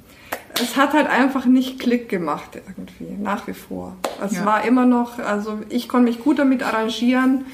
[0.54, 3.96] es hat halt einfach nicht Klick gemacht irgendwie, nach wie vor.
[4.24, 4.46] Es ja.
[4.46, 7.46] war immer noch, also ich konnte mich gut damit arrangieren.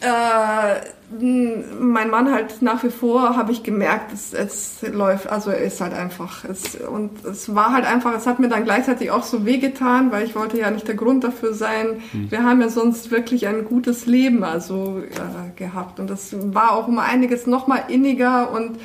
[0.00, 0.80] Äh,
[1.18, 5.80] mein Mann halt nach wie vor habe ich gemerkt, es, es läuft, also er ist
[5.80, 9.44] halt einfach, es, und es war halt einfach, es hat mir dann gleichzeitig auch so
[9.44, 12.00] wehgetan, weil ich wollte ja nicht der Grund dafür sein.
[12.12, 12.30] Mhm.
[12.30, 16.86] Wir haben ja sonst wirklich ein gutes Leben also äh, gehabt und das war auch
[16.86, 18.78] um einiges noch mal inniger und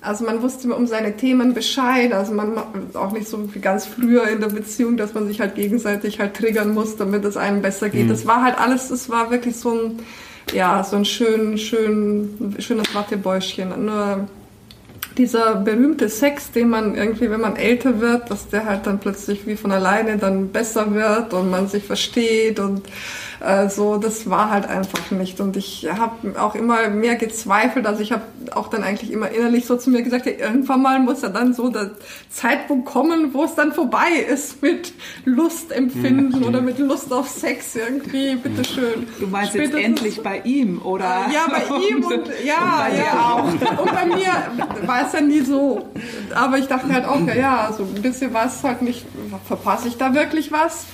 [0.00, 2.56] also man wusste um seine Themen Bescheid, also man
[2.94, 6.34] auch nicht so wie ganz früher in der Beziehung, dass man sich halt gegenseitig halt
[6.34, 8.04] triggern muss, damit es einem besser geht.
[8.04, 8.10] Mhm.
[8.10, 9.98] Das war halt alles, es war wirklich so ein
[10.52, 13.84] ja, so ein schön, schön, schönes Wattebäuschen.
[13.84, 14.28] Nur
[15.16, 19.46] dieser berühmte Sex, den man irgendwie, wenn man älter wird, dass der halt dann plötzlich
[19.46, 22.82] wie von alleine dann besser wird und man sich versteht und
[23.40, 25.40] äh, so, das war halt einfach nicht.
[25.40, 27.86] Und ich habe auch immer mehr gezweifelt.
[27.86, 28.22] Also ich habe
[28.52, 31.54] auch dann eigentlich immer innerlich so zu mir gesagt, ja, irgendwann mal muss ja dann
[31.54, 31.92] so der
[32.30, 34.92] Zeitpunkt kommen, wo es dann vorbei ist mit
[35.24, 36.46] Lustempfinden mhm.
[36.46, 39.06] oder mit Lust auf Sex irgendwie, bitteschön.
[39.18, 41.26] Du meinst Spätestens, jetzt endlich bei ihm, oder?
[41.32, 43.82] Ja, bei ihm und ja, und ja auch.
[43.82, 45.88] Und bei mir war es ja nie so.
[46.34, 49.04] Aber ich dachte halt auch, ja, ja, so ein bisschen was halt nicht,
[49.46, 50.86] verpasse ich da wirklich was?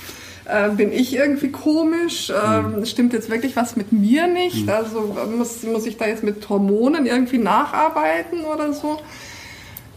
[0.45, 2.31] Äh, bin ich irgendwie komisch?
[2.31, 2.85] Ähm, mhm.
[2.85, 4.63] Stimmt jetzt wirklich was mit mir nicht?
[4.63, 4.69] Mhm.
[4.69, 8.99] Also muss, muss ich da jetzt mit Hormonen irgendwie nacharbeiten oder so?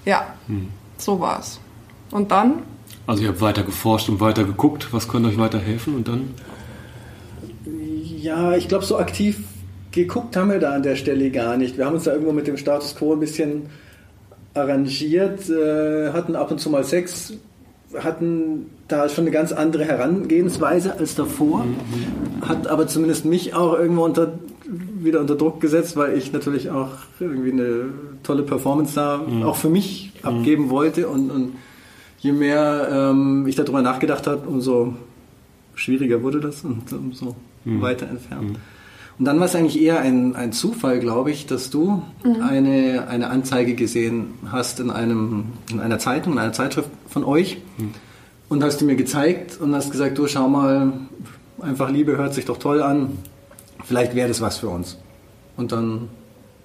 [0.04, 0.68] Ja, mhm.
[0.98, 1.58] so war's.
[2.10, 2.62] Und dann?
[3.06, 6.34] Also ihr habt weiter geforscht und weiter geguckt, was könnte euch weiterhelfen und dann?
[8.04, 9.38] Ja, ich glaube, so aktiv
[9.92, 11.78] geguckt haben wir da an der Stelle gar nicht.
[11.78, 13.66] Wir haben uns da irgendwo mit dem Status quo ein bisschen
[14.54, 17.34] arrangiert, äh, hatten ab und zu mal Sex,
[18.02, 22.48] hatten da schon eine ganz andere Herangehensweise als davor, mhm.
[22.48, 24.38] hat aber zumindest mich auch irgendwo unter
[24.98, 27.84] wieder unter Druck gesetzt, weil ich natürlich auch irgendwie eine
[28.22, 29.42] tolle Performance da mhm.
[29.42, 30.28] auch für mich mhm.
[30.28, 31.08] abgeben wollte.
[31.08, 31.52] Und, und
[32.18, 34.94] je mehr ähm, ich darüber nachgedacht habe, umso
[35.74, 38.58] schwieriger wurde das und umso weiter entfernt.
[39.18, 42.42] Und dann war es eigentlich eher ein, ein Zufall, glaube ich, dass du mhm.
[42.42, 47.58] eine, eine Anzeige gesehen hast in, einem, in einer Zeitung, in einer Zeitschrift von euch
[47.78, 47.94] mhm.
[48.50, 50.92] und hast du mir gezeigt und hast gesagt, du schau mal,
[51.60, 53.16] einfach Liebe hört sich doch toll an,
[53.84, 54.98] vielleicht wäre das was für uns.
[55.56, 56.08] Und dann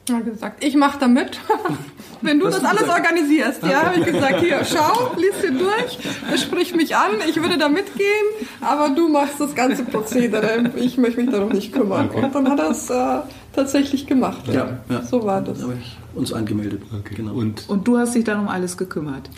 [0.09, 1.39] ja, gesagt, ich mache da mit,
[2.21, 2.99] wenn du Was das alles gesagt?
[2.99, 3.63] organisierst.
[3.63, 7.69] Ja, habe ich gesagt, hier, schau, lies dir durch, sprich mich an, ich würde da
[7.69, 8.25] mitgehen,
[8.61, 12.09] aber du machst das ganze Prozedere, ich möchte mich darum nicht kümmern.
[12.09, 12.25] Okay.
[12.25, 13.19] Und dann hat er es äh,
[13.53, 14.47] tatsächlich gemacht.
[14.47, 15.59] Ja, ja, so war das.
[15.59, 16.81] Da habe ich uns angemeldet.
[16.91, 17.15] Okay.
[17.15, 17.33] Genau.
[17.33, 19.29] Und, Und du hast dich dann um alles gekümmert?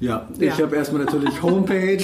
[0.00, 0.64] Ja, ich ja.
[0.64, 2.02] habe erstmal natürlich Homepage,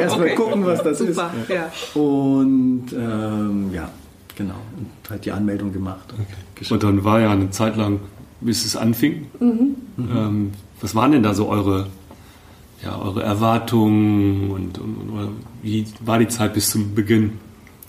[0.00, 0.34] erstmal okay.
[0.34, 1.30] gucken, was das Super.
[1.42, 1.50] ist.
[1.50, 1.70] Ja.
[2.00, 3.90] Und ähm, ja,
[4.36, 4.60] genau.
[4.76, 6.12] Und halt die Anmeldung gemacht.
[6.12, 6.72] Okay.
[6.72, 8.00] Und dann war ja eine Zeit lang,
[8.40, 9.26] bis es anfing.
[9.40, 9.76] Mhm.
[9.98, 11.86] Ähm, was waren denn da so eure,
[12.82, 17.38] ja, eure Erwartungen und, und, und wie war die Zeit bis zum Beginn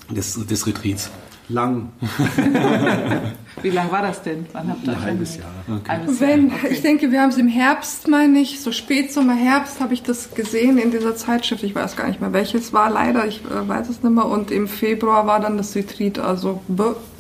[0.10, 1.12] des, des Retreats?
[1.50, 1.90] Lang.
[3.62, 4.46] Wie lang war das denn?
[4.52, 5.52] Wann habt ihr Ein halbes Jahr.
[5.68, 5.92] Okay.
[5.92, 6.68] Halbes Wenn, Okay.
[6.72, 10.34] Ich denke, wir haben es im Herbst, meine ich, so Spätsommer, Herbst habe ich das
[10.34, 11.64] gesehen in dieser Zeitschrift.
[11.64, 14.26] Ich weiß gar nicht mehr, welches war leider, ich äh, weiß es nicht mehr.
[14.26, 16.62] Und im Februar war dann das Retreat, also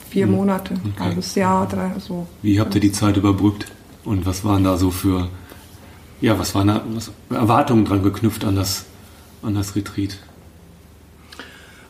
[0.10, 0.32] vier hm.
[0.32, 1.04] Monate, okay.
[1.04, 2.28] halbes Jahr, drei, so.
[2.42, 3.68] Wie habt ihr die Zeit überbrückt?
[4.04, 5.30] Und was waren da so für,
[6.22, 8.86] ja, was waren da was, Erwartungen dran geknüpft an das,
[9.42, 10.18] an das Retreat?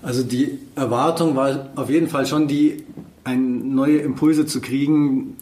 [0.05, 2.83] Also die Erwartung war auf jeden Fall schon die,
[3.23, 5.35] ein, neue Impulse zu kriegen,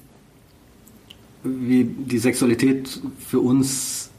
[1.43, 4.09] wie die Sexualität für uns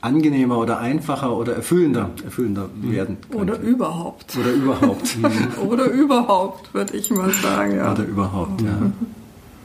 [0.00, 2.90] angenehmer oder einfacher oder erfüllender, erfüllender mhm.
[2.90, 3.36] werden könnte.
[3.38, 4.36] Oder überhaupt.
[4.36, 5.16] Oder überhaupt.
[5.64, 7.76] oder überhaupt, würde ich mal sagen.
[7.76, 7.92] Ja.
[7.92, 8.90] Oder überhaupt, ja.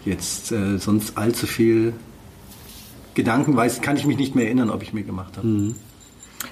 [0.06, 1.94] Jetzt äh, sonst allzu viel
[3.16, 5.48] Gedanken weiß, kann ich mich nicht mehr erinnern, ob ich mir gemacht habe.
[5.48, 5.76] Mhm.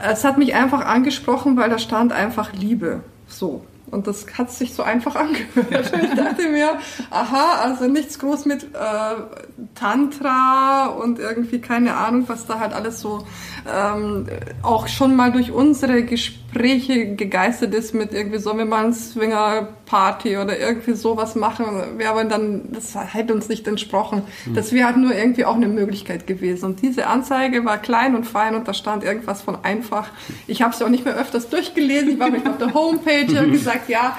[0.03, 3.01] Es hat mich einfach angesprochen, weil da stand einfach Liebe.
[3.27, 3.65] So.
[3.91, 5.93] Und das hat sich so einfach angehört.
[6.03, 6.79] ich dachte mir,
[7.11, 13.01] aha, also nichts groß mit äh, Tantra und irgendwie keine Ahnung, was da halt alles
[13.01, 13.27] so
[13.69, 14.27] ähm,
[14.63, 20.37] auch schon mal durch unsere Gespräche gegeistert ist mit irgendwie, sollen wir mal eine Swinger-Party
[20.37, 21.67] oder irgendwie sowas machen.
[21.97, 24.23] Wir aber dann, das hätte uns nicht entsprochen.
[24.47, 24.55] Mhm.
[24.55, 26.67] Das wäre halt nur irgendwie auch eine Möglichkeit gewesen.
[26.67, 30.09] Und diese Anzeige war klein und fein und da stand irgendwas von einfach.
[30.47, 32.11] Ich habe es ja auch nicht mehr öfters durchgelesen.
[32.11, 34.19] Ich war auf der Homepage und gesagt, ja,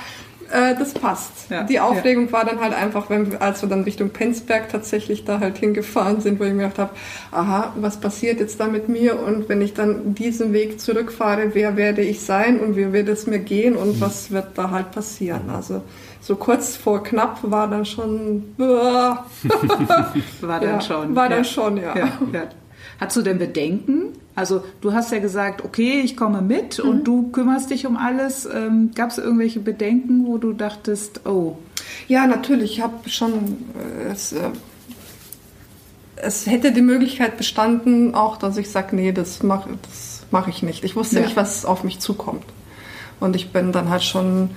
[0.51, 1.49] äh, das passt.
[1.49, 2.31] Ja, die Aufregung ja.
[2.31, 6.39] war dann halt einfach, wenn, als wir dann Richtung Penzberg tatsächlich da halt hingefahren sind,
[6.39, 6.91] wo ich mir gedacht habe,
[7.31, 9.19] aha, was passiert jetzt da mit mir?
[9.19, 13.27] Und wenn ich dann diesen Weg zurückfahre, wer werde ich sein und wie wird es
[13.27, 14.01] mir gehen und mhm.
[14.01, 15.49] was wird da halt passieren?
[15.49, 15.81] Also
[16.21, 18.53] so kurz vor knapp war dann schon.
[18.57, 19.25] war
[20.41, 21.15] dann ja, schon.
[21.15, 21.93] War dann schon, ja.
[23.01, 24.13] Hast du denn Bedenken?
[24.35, 26.89] Also du hast ja gesagt, okay, ich komme mit mhm.
[26.89, 28.45] und du kümmerst dich um alles.
[28.45, 31.57] Ähm, Gab es irgendwelche Bedenken, wo du dachtest, oh?
[32.07, 32.73] Ja, natürlich.
[32.73, 34.51] Ich habe schon äh, es, äh,
[36.15, 40.61] es hätte die Möglichkeit bestanden, auch, dass ich sage, nee, das mache das mach ich
[40.61, 40.83] nicht.
[40.83, 41.21] Ich wusste ja.
[41.23, 42.45] nicht, was auf mich zukommt.
[43.19, 44.51] Und ich bin dann halt schon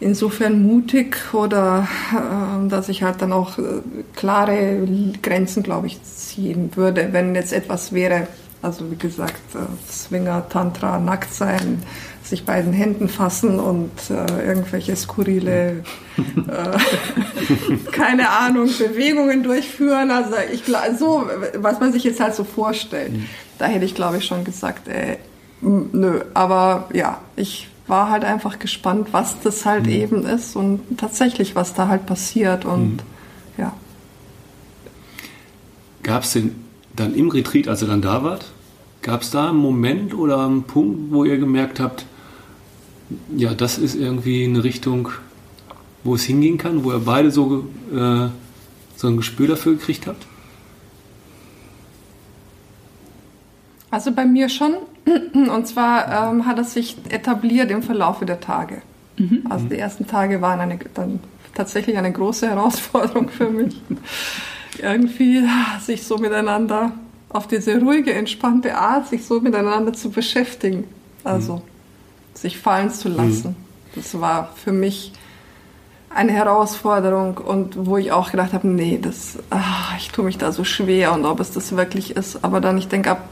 [0.00, 3.82] insofern mutig oder äh, dass ich halt dann auch äh,
[4.16, 4.86] klare
[5.22, 8.26] Grenzen, glaube ich, ziehen würde, wenn jetzt etwas wäre,
[8.62, 11.82] also wie gesagt, äh, Swinger, Tantra, nackt sein,
[12.22, 15.82] sich beiden Händen fassen und äh, irgendwelche skurrile,
[17.92, 20.10] keine Ahnung, Bewegungen durchführen.
[20.10, 20.62] Also ich
[20.98, 23.12] so, was man sich jetzt halt so vorstellt.
[23.12, 23.26] Mhm.
[23.58, 25.16] Da hätte ich, glaube ich, schon gesagt, äh,
[25.60, 26.20] nö.
[26.32, 29.92] Aber ja, ich war halt einfach gespannt, was das halt mhm.
[29.92, 32.98] eben ist und tatsächlich, was da halt passiert und mhm.
[33.58, 33.72] ja.
[36.02, 36.54] Gab es denn
[36.96, 38.46] dann im Retreat, als ihr dann da wart,
[39.02, 42.06] gab es da einen Moment oder einen Punkt, wo ihr gemerkt habt,
[43.36, 45.10] ja, das ist irgendwie eine Richtung,
[46.04, 48.28] wo es hingehen kann, wo ihr beide so, äh,
[48.96, 50.26] so ein Gespür dafür gekriegt habt?
[53.90, 54.74] Also bei mir schon.
[55.34, 58.82] Und zwar ähm, hat es sich etabliert im Verlauf der Tage.
[59.16, 59.44] Mhm.
[59.48, 61.20] Also die ersten Tage waren eine, dann
[61.54, 63.80] tatsächlich eine große Herausforderung für mich.
[64.78, 65.42] Irgendwie
[65.80, 66.92] sich so miteinander
[67.28, 70.84] auf diese ruhige, entspannte Art, sich so miteinander zu beschäftigen.
[71.24, 71.62] Also mhm.
[72.34, 73.50] sich fallen zu lassen.
[73.50, 73.56] Mhm.
[73.94, 75.12] Das war für mich
[76.12, 80.50] eine Herausforderung und wo ich auch gedacht habe, nee, das, ach, ich tue mich da
[80.50, 82.42] so schwer und ob es das wirklich ist.
[82.44, 83.28] Aber dann, ich denke, ab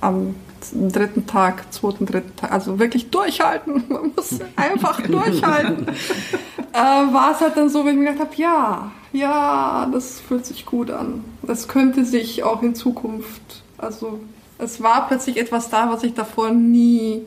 [0.00, 0.34] am
[0.72, 5.88] dritten Tag, zweiten, dritten Tag, also wirklich durchhalten, man muss einfach durchhalten,
[6.72, 10.46] äh, war es halt dann so, wenn ich mir gedacht habe, ja, ja, das fühlt
[10.46, 11.24] sich gut an.
[11.42, 14.20] Das könnte sich auch in Zukunft, also
[14.58, 17.22] es war plötzlich etwas da, was ich davor nie,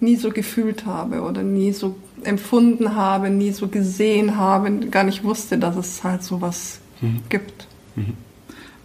[0.00, 5.24] nie so gefühlt habe oder nie so empfunden habe, nie so gesehen habe, gar nicht
[5.24, 7.22] wusste, dass es halt sowas mhm.
[7.28, 7.66] gibt.
[7.94, 8.16] Mhm.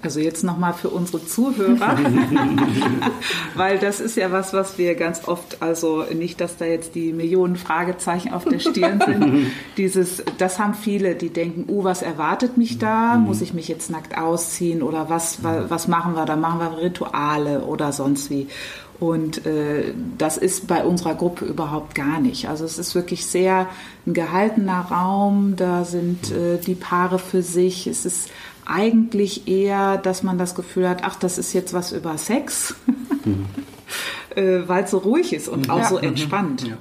[0.03, 1.95] Also jetzt nochmal für unsere Zuhörer,
[3.55, 7.13] weil das ist ja was, was wir ganz oft, also nicht, dass da jetzt die
[7.13, 9.47] Millionen Fragezeichen auf der Stirn sind.
[9.77, 13.15] Dieses, das haben viele, die denken, oh, was erwartet mich da?
[13.15, 13.25] Mhm.
[13.25, 16.35] Muss ich mich jetzt nackt ausziehen oder was, was machen wir da?
[16.35, 18.47] Machen wir Rituale oder sonst wie?
[19.01, 22.47] Und äh, das ist bei unserer Gruppe überhaupt gar nicht.
[22.47, 23.67] Also es ist wirklich sehr
[24.05, 25.55] ein gehaltener Raum.
[25.55, 27.87] Da sind äh, die Paare für sich.
[27.87, 28.29] Es ist
[28.65, 32.75] eigentlich eher, dass man das Gefühl hat, ach, das ist jetzt was über Sex,
[33.25, 33.45] mhm.
[34.35, 35.89] äh, weil es so ruhig ist und auch ja.
[35.89, 36.67] so entspannt.
[36.67, 36.77] Ja.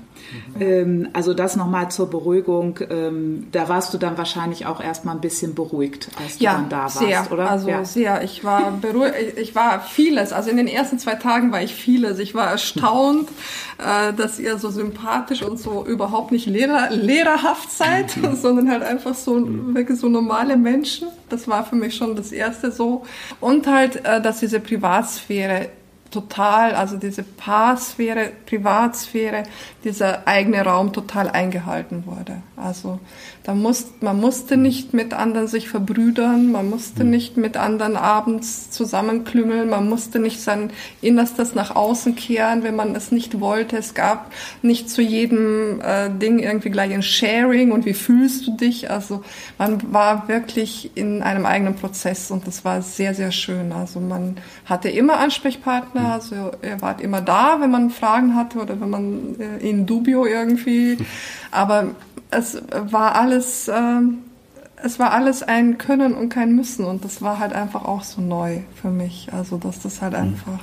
[0.58, 2.78] Ähm, also das nochmal zur Beruhigung.
[2.90, 6.68] Ähm, da warst du dann wahrscheinlich auch erstmal ein bisschen beruhigt, als du ja, dann
[6.68, 7.50] da warst, sehr, oder?
[7.50, 7.84] Also ja.
[7.84, 8.22] sehr.
[8.22, 9.14] Ich war beruhigt.
[9.38, 10.32] Ich war vieles.
[10.32, 12.18] Also in den ersten zwei Tagen war ich vieles.
[12.18, 13.28] Ich war erstaunt,
[13.78, 18.36] äh, dass ihr so sympathisch und so überhaupt nicht lehrer, lehrerhaft seid, mhm.
[18.36, 19.74] sondern halt einfach so mhm.
[19.74, 21.08] wirklich so normale Menschen.
[21.28, 23.04] Das war für mich schon das erste so.
[23.40, 25.68] Und halt, äh, dass diese Privatsphäre
[26.10, 29.44] total, also diese Paarsphäre, Privatsphäre,
[29.84, 32.42] dieser eigene Raum total eingehalten wurde.
[32.56, 32.98] Also
[33.42, 37.10] da muss, man musste nicht mit anderen sich verbrüdern, man musste mhm.
[37.10, 42.94] nicht mit anderen abends zusammenklüngeln, man musste nicht sein Innerstes nach außen kehren, wenn man
[42.94, 43.78] es nicht wollte.
[43.78, 48.56] Es gab nicht zu jedem äh, Ding irgendwie gleich ein Sharing und wie fühlst du
[48.56, 48.90] dich.
[48.90, 49.22] Also
[49.56, 53.72] man war wirklich in einem eigenen Prozess und das war sehr, sehr schön.
[53.72, 56.06] Also man hatte immer Ansprechpartner, mhm.
[56.06, 60.26] also er war immer da, wenn man Fragen hatte oder wenn man äh, in Dubio
[60.26, 60.98] irgendwie,
[61.50, 61.94] aber
[62.30, 64.00] es war alles, äh,
[64.82, 68.20] es war alles ein Können und kein Müssen und das war halt einfach auch so
[68.20, 69.28] neu für mich.
[69.32, 70.18] Also dass das halt mhm.
[70.20, 70.60] einfach,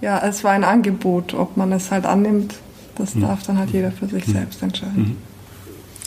[0.00, 2.54] ja, es war ein Angebot, ob man es halt annimmt,
[2.96, 3.22] das mhm.
[3.22, 4.32] darf dann halt jeder für sich mhm.
[4.32, 4.96] selbst entscheiden.
[4.96, 5.16] Mhm.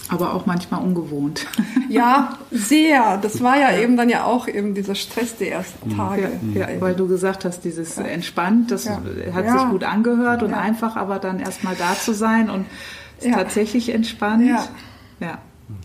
[0.09, 1.47] Aber auch manchmal ungewohnt.
[1.89, 3.17] Ja, sehr.
[3.17, 5.95] Das war ja, eben dann ja auch eben dieser Stress der ersten mhm.
[5.95, 6.31] Tage.
[6.53, 8.03] Ja, ja weil du gesagt hast, dieses ja.
[8.03, 12.65] entspannt, das hat sich gut angehört und einfach aber dann erstmal da zu sein und
[13.19, 14.45] tatsächlich entspannt.
[15.19, 15.39] Ja.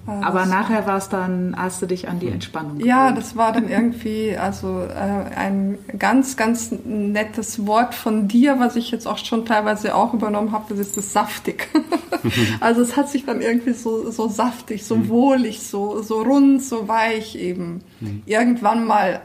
[0.06, 2.86] Also Aber nachher war es dann, hast du dich an die Entspannung gewöhnt.
[2.86, 8.76] Ja, das war dann irgendwie also äh, ein ganz, ganz nettes Wort von dir, was
[8.76, 11.68] ich jetzt auch schon teilweise auch übernommen habe, das ist das saftig.
[12.60, 15.08] also es hat sich dann irgendwie so, so saftig, so mhm.
[15.08, 18.22] wohlig, so, so rund, so weich eben mhm.
[18.26, 19.20] irgendwann mal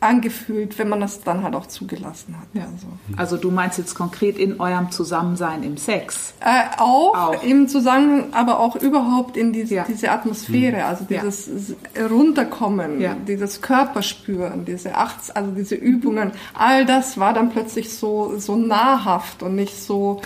[0.00, 2.48] angefühlt, wenn man das dann halt auch zugelassen hat.
[2.54, 2.68] Ja.
[2.72, 2.86] Also.
[3.16, 6.34] also du meinst jetzt konkret in eurem Zusammensein im Sex?
[6.40, 9.84] Äh, auch, auch, im Zusammenhang, aber auch überhaupt in diese, ja.
[9.88, 12.06] diese Atmosphäre, also dieses ja.
[12.06, 18.56] Runterkommen, dieses Körperspüren, diese Achts, also diese Übungen, all das war dann plötzlich so, so
[18.56, 20.20] nahrhaft und nicht so,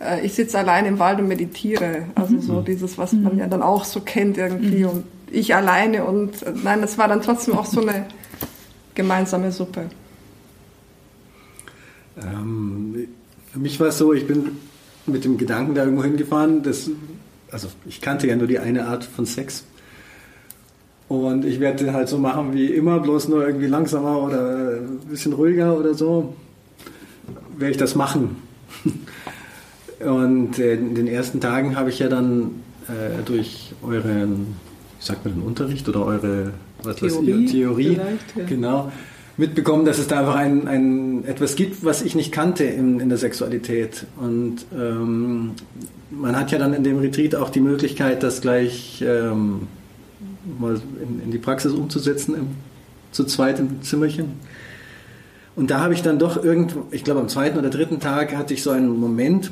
[0.00, 2.06] äh, ich sitze allein im Wald und meditiere.
[2.14, 2.40] Also mhm.
[2.40, 3.40] so dieses, was man mhm.
[3.40, 4.90] ja dann auch so kennt irgendwie mhm.
[4.90, 8.06] und ich alleine und äh, nein, das war dann trotzdem auch so eine
[8.98, 9.88] gemeinsame Suppe?
[12.20, 13.06] Ähm,
[13.52, 14.50] für mich war es so, ich bin
[15.06, 16.90] mit dem Gedanken da irgendwo hingefahren, dass,
[17.50, 19.64] also ich kannte ja nur die eine Art von Sex.
[21.06, 25.32] Und ich werde halt so machen wie immer, bloß nur irgendwie langsamer oder ein bisschen
[25.32, 26.34] ruhiger oder so,
[27.56, 28.36] werde ich das machen.
[30.00, 34.56] Und äh, in den ersten Tagen habe ich ja dann äh, durch euren,
[34.98, 38.44] wie sagt man den Unterricht oder eure was Theorie, ihr, Theorie ja.
[38.46, 38.92] genau,
[39.36, 43.08] mitbekommen, dass es da einfach ein, ein, etwas gibt, was ich nicht kannte in, in
[43.08, 44.06] der Sexualität.
[44.20, 45.52] Und ähm,
[46.10, 49.68] man hat ja dann in dem Retreat auch die Möglichkeit, das gleich ähm,
[50.58, 52.46] mal in, in, die Praxis umzusetzen, im,
[53.12, 54.32] zu zweit im Zimmerchen.
[55.56, 58.54] Und da habe ich dann doch irgendwo, ich glaube am zweiten oder dritten Tag hatte
[58.54, 59.50] ich so einen Moment,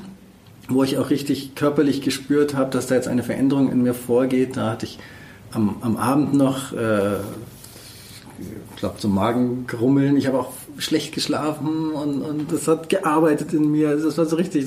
[0.68, 4.56] wo ich auch richtig körperlich gespürt habe, dass da jetzt eine Veränderung in mir vorgeht.
[4.56, 4.98] Da hatte ich
[5.56, 7.16] am, am Abend noch, äh,
[8.38, 10.16] ich glaube, so Magengrummeln.
[10.16, 13.96] Ich habe auch schlecht geschlafen und, und das hat gearbeitet in mir.
[13.96, 14.66] Das war so richtig.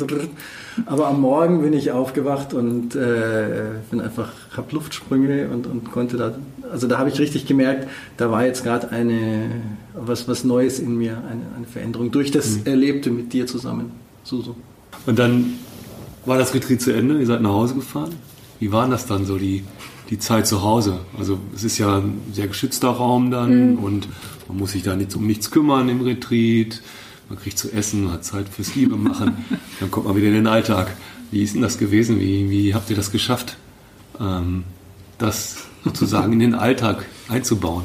[0.87, 6.17] Aber am Morgen bin ich aufgewacht und äh, bin einfach, hab Luftsprünge und, und konnte
[6.17, 6.33] da,
[6.71, 7.87] also da habe ich richtig gemerkt,
[8.17, 9.51] da war jetzt gerade eine,
[9.93, 12.65] was, was Neues in mir, eine, eine Veränderung durch das mhm.
[12.65, 13.91] Erlebte mit dir zusammen,
[14.23, 14.55] Susu.
[15.05, 15.53] Und dann
[16.25, 18.15] war das Retreat zu Ende, ihr seid nach Hause gefahren.
[18.59, 19.63] Wie war das dann so, die,
[20.09, 20.99] die Zeit zu Hause?
[21.17, 23.79] Also es ist ja ein sehr geschützter Raum dann mhm.
[23.79, 24.07] und
[24.47, 26.81] man muss sich da nicht um nichts kümmern im Retreat.
[27.29, 29.45] Man kriegt zu essen, hat Zeit fürs Liebe machen.
[29.79, 30.91] dann kommt man wieder in den Alltag.
[31.31, 32.19] Wie ist denn das gewesen?
[32.19, 33.57] Wie, wie habt ihr das geschafft,
[34.19, 34.63] ähm,
[35.19, 37.83] das sozusagen in den Alltag einzubauen?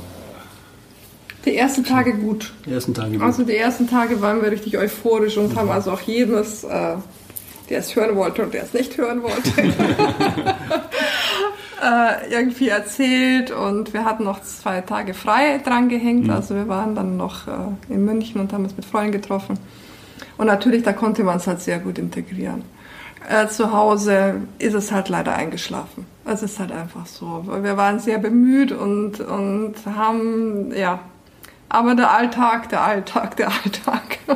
[1.44, 2.54] Die ersten Tage gut.
[2.64, 3.22] Die ersten Tage gut.
[3.22, 5.56] Also die ersten Tage waren wir richtig euphorisch und mhm.
[5.56, 6.96] haben also auch jedes äh,
[7.70, 9.50] der es hören wollte und der es nicht hören wollte,
[11.82, 13.50] äh, irgendwie erzählt.
[13.50, 16.24] Und wir hatten noch zwei Tage frei dran gehängt.
[16.24, 16.30] Mhm.
[16.30, 19.58] Also wir waren dann noch äh, in München und haben uns mit Freunden getroffen.
[20.36, 22.62] Und natürlich, da konnte man es halt sehr gut integrieren.
[23.28, 26.06] Äh, zu Hause ist es halt leider eingeschlafen.
[26.26, 27.44] Es ist halt einfach so.
[27.62, 31.00] Wir waren sehr bemüht und, und haben, ja,
[31.68, 34.18] aber der Alltag, der Alltag, der Alltag.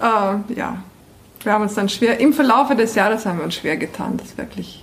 [0.00, 0.76] äh, ja,
[1.42, 4.36] wir haben uns dann schwer, im Verlauf des Jahres haben wir uns schwer getan, das
[4.36, 4.79] wirklich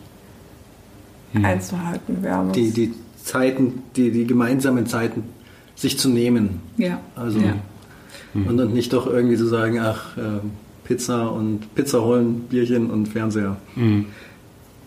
[1.33, 1.45] hm.
[1.45, 2.17] einzuhalten.
[2.21, 5.23] Wir haben die, die Zeiten, die, die gemeinsamen Zeiten
[5.75, 6.61] sich zu nehmen.
[6.77, 6.99] Ja.
[7.15, 7.55] Also, ja.
[8.33, 10.21] Und, und nicht doch irgendwie zu sagen, ach, äh,
[10.83, 13.57] Pizza und Pizza holen, Bierchen und Fernseher.
[13.75, 14.05] Mhm.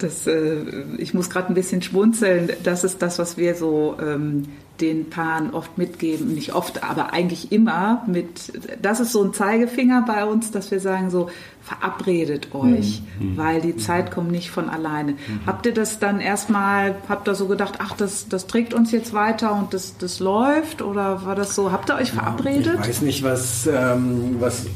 [0.03, 0.57] Das, äh,
[0.99, 2.51] ich muss gerade ein bisschen schmunzeln.
[2.63, 4.45] Das ist das, was wir so ähm,
[4.81, 6.35] den Paaren oft mitgeben.
[6.35, 8.53] Nicht oft, aber eigentlich immer mit.
[8.81, 11.29] Das ist so ein Zeigefinger bei uns, dass wir sagen so,
[11.63, 13.37] verabredet euch, mhm.
[13.37, 15.13] weil die Zeit kommt nicht von alleine.
[15.13, 15.41] Mhm.
[15.47, 19.13] Habt ihr das dann erstmal, habt ihr so gedacht, ach, das, das trägt uns jetzt
[19.13, 20.83] weiter und das, das läuft?
[20.83, 22.79] Oder war das so, habt ihr euch verabredet?
[22.83, 24.67] Ich weiß nicht, was, ähm, was,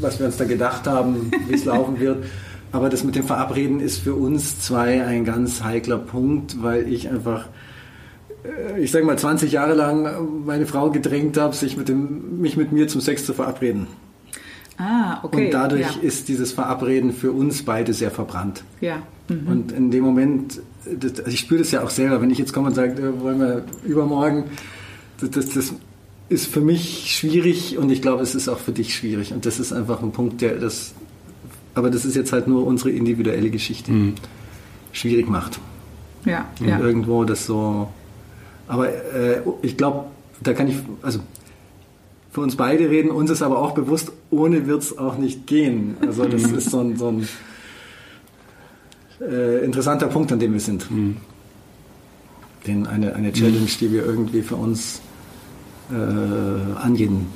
[0.00, 2.24] was wir uns da gedacht haben, wie es laufen wird.
[2.72, 7.08] Aber das mit dem Verabreden ist für uns zwei ein ganz heikler Punkt, weil ich
[7.08, 7.46] einfach,
[8.44, 12.56] äh, ich sage mal, 20 Jahre lang meine Frau gedrängt habe, sich mit dem, mich
[12.56, 13.86] mit mir zum Sex zu verabreden.
[14.78, 15.46] Ah, okay.
[15.46, 16.02] Und dadurch ja.
[16.02, 18.64] ist dieses Verabreden für uns beide sehr verbrannt.
[18.80, 19.02] Ja.
[19.28, 19.46] Mhm.
[19.46, 22.54] Und in dem Moment, das, also ich spüre das ja auch selber, wenn ich jetzt
[22.54, 24.44] komme und sage, äh, wollen wir übermorgen,
[25.20, 25.74] das, das, das
[26.30, 29.32] ist für mich schwierig und ich glaube, es ist auch für dich schwierig.
[29.34, 30.94] Und das ist einfach ein Punkt, der das
[31.74, 33.92] aber das ist jetzt halt nur unsere individuelle Geschichte.
[33.92, 34.14] Mhm.
[34.92, 35.58] Schwierig macht.
[36.24, 36.78] Ja, Und ja.
[36.78, 37.88] irgendwo das so.
[38.68, 40.04] Aber äh, ich glaube,
[40.42, 41.20] da kann ich, also
[42.30, 45.96] für uns beide reden, uns ist aber auch bewusst, ohne wird es auch nicht gehen.
[46.00, 46.58] Also das mhm.
[46.58, 47.28] ist so ein, so ein
[49.20, 50.90] äh, interessanter Punkt, an dem wir sind.
[50.90, 51.16] Mhm.
[52.66, 55.00] Den, eine, eine Challenge, die wir irgendwie für uns
[55.90, 57.26] äh, angehen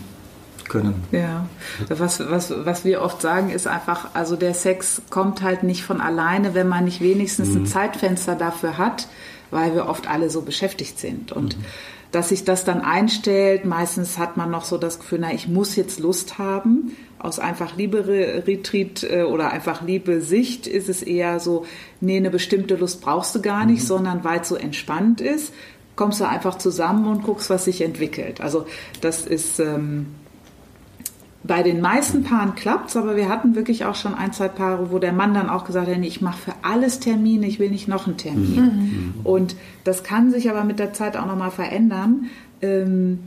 [0.69, 1.05] können.
[1.13, 1.47] Ja,
[1.89, 6.01] was, was, was wir oft sagen, ist einfach, also der Sex kommt halt nicht von
[6.01, 7.63] alleine, wenn man nicht wenigstens mhm.
[7.63, 9.09] ein Zeitfenster dafür hat,
[9.51, 11.33] weil wir oft alle so beschäftigt sind.
[11.33, 11.65] Und mhm.
[12.13, 15.77] dass sich das dann einstellt, meistens hat man noch so das Gefühl, na, ich muss
[15.77, 16.97] jetzt Lust haben.
[17.19, 21.65] Aus einfach Liebe-Retreat äh, oder einfach Liebe-Sicht ist es eher so,
[22.01, 23.87] nee, eine bestimmte Lust brauchst du gar nicht, mhm.
[23.87, 25.53] sondern weil es so entspannt ist,
[25.97, 28.41] kommst du einfach zusammen und guckst, was sich entwickelt.
[28.41, 28.67] Also
[29.01, 29.61] das ist...
[29.61, 30.07] Ähm,
[31.47, 34.91] bei den meisten Paaren klappt es, aber wir hatten wirklich auch schon ein, zwei Paare,
[34.91, 37.71] wo der Mann dann auch gesagt hat, nee, ich mache für alles Termine, ich will
[37.71, 38.55] nicht noch einen Termin.
[38.55, 39.15] Mhm.
[39.25, 42.27] Und das kann sich aber mit der Zeit auch nochmal verändern.
[42.63, 43.21] Ähm,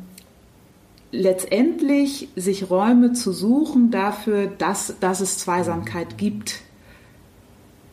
[1.12, 6.62] letztendlich sich Räume zu suchen dafür, dass, dass es Zweisamkeit gibt,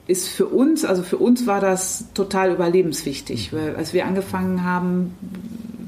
[0.06, 3.52] ist für uns, also für uns war das total überlebenswichtig.
[3.52, 5.14] Weil als wir angefangen haben,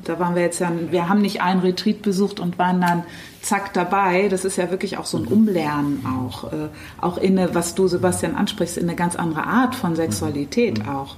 [0.04, 3.04] da waren wir jetzt ja, wir haben nicht einen Retreat besucht und waren dann
[3.42, 4.28] zack dabei.
[4.28, 5.32] Das ist ja wirklich auch so ein mhm.
[5.32, 6.52] Umlernen auch.
[6.52, 6.68] Äh,
[7.00, 10.88] auch in eine, was du, Sebastian, ansprichst, in eine ganz andere Art von Sexualität mhm.
[10.88, 11.16] auch.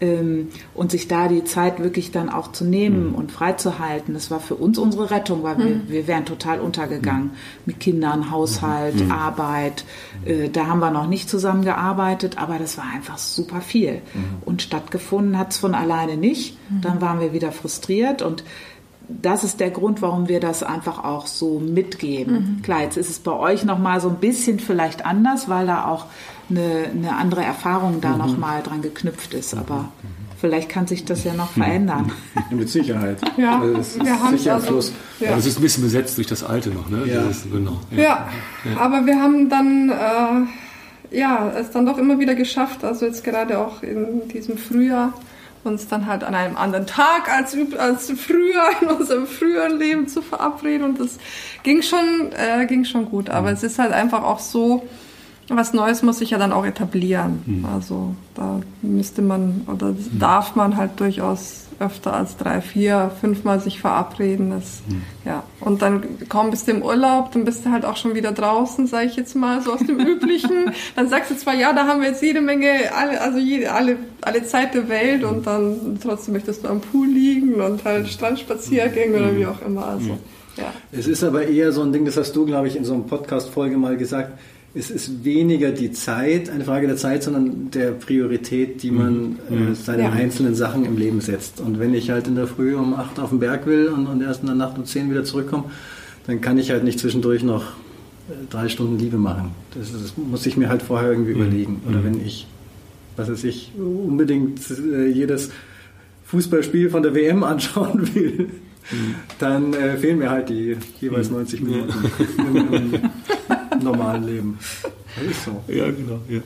[0.00, 4.40] Ähm, und sich da die Zeit wirklich dann auch zu nehmen und freizuhalten, das war
[4.40, 7.32] für uns unsere Rettung, weil wir, wir wären total untergegangen
[7.66, 9.84] mit Kindern, Haushalt, Arbeit.
[10.24, 14.02] Äh, da haben wir noch nicht zusammengearbeitet, aber das war einfach super viel.
[14.44, 16.56] Und stattgefunden hat es von alleine nicht.
[16.82, 18.44] Dann waren wir wieder frustriert und
[19.22, 22.56] das ist der Grund, warum wir das einfach auch so mitgeben.
[22.56, 22.62] Mhm.
[22.62, 26.06] Klar, jetzt ist es bei euch nochmal so ein bisschen vielleicht anders, weil da auch
[26.48, 28.18] eine, eine andere Erfahrung da mhm.
[28.18, 29.54] nochmal dran geknüpft ist.
[29.54, 29.90] Aber
[30.40, 32.12] vielleicht kann sich das ja noch verändern.
[32.50, 33.18] Mit Sicherheit.
[33.36, 34.80] Ja, also das ist wir haben sicher also.
[35.18, 35.30] Ja.
[35.30, 37.04] Aber es ist ein bisschen besetzt durch das Alte noch, ne?
[37.06, 37.80] Ja, das, genau.
[37.90, 38.02] Ja.
[38.02, 38.28] ja.
[38.78, 39.90] aber wir haben dann...
[39.90, 40.46] Äh,
[41.10, 45.12] ja, es dann doch immer wieder geschafft, also jetzt gerade auch in diesem Frühjahr,
[45.64, 50.22] uns dann halt an einem anderen Tag als, als früher in unserem früheren Leben zu
[50.22, 51.18] verabreden und das
[51.62, 53.28] ging schon, äh, ging schon gut.
[53.28, 53.54] Aber mhm.
[53.54, 54.88] es ist halt einfach auch so,
[55.48, 57.42] was Neues muss sich ja dann auch etablieren.
[57.44, 57.64] Mhm.
[57.66, 60.18] Also da müsste man oder mhm.
[60.18, 64.50] darf man halt durchaus öfter als drei, vier, fünfmal sich verabreden.
[64.50, 65.02] Das, mhm.
[65.24, 65.42] ja.
[65.60, 68.86] Und dann komm, bist du im Urlaub, dann bist du halt auch schon wieder draußen,
[68.86, 70.72] sage ich jetzt mal, so aus dem Üblichen.
[70.94, 73.96] dann sagst du zwar, ja, da haben wir jetzt jede Menge, alle, also jede, alle,
[74.20, 79.16] alle Zeit der Welt und dann trotzdem möchtest du am Pool liegen und halt Strandspaziergänge
[79.16, 79.86] oder wie auch immer.
[79.86, 80.18] Also,
[80.56, 80.72] ja.
[80.92, 83.04] Es ist aber eher so ein Ding, das hast du, glaube ich, in so einer
[83.04, 84.38] Podcast-Folge mal gesagt,
[84.72, 89.72] es ist weniger die Zeit, eine Frage der Zeit, sondern der Priorität, die man mhm.
[89.72, 90.10] äh, seinen ja.
[90.12, 91.60] einzelnen Sachen im Leben setzt.
[91.60, 94.22] Und wenn ich halt in der Früh um acht auf den Berg will und, und
[94.22, 95.64] erst in der Nacht um zehn wieder zurückkomme,
[96.26, 99.50] dann kann ich halt nicht zwischendurch noch äh, drei Stunden Liebe machen.
[99.74, 101.40] Das, das, muss ich mir halt vorher irgendwie mhm.
[101.40, 101.82] überlegen.
[101.88, 102.04] Oder mhm.
[102.04, 102.46] wenn ich,
[103.16, 105.50] was weiß ich, unbedingt äh, jedes
[106.26, 108.50] Fußballspiel von der WM anschauen will,
[108.92, 109.14] mhm.
[109.40, 111.70] dann äh, fehlen mir halt die jeweils 90 mhm.
[111.70, 113.00] Minuten
[113.82, 114.58] normalen Leben.
[115.16, 115.62] Das ist so.
[115.68, 116.20] Ja, genau.
[116.28, 116.40] Ja.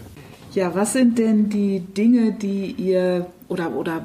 [0.54, 4.04] Ja, was sind denn die Dinge, die ihr oder oder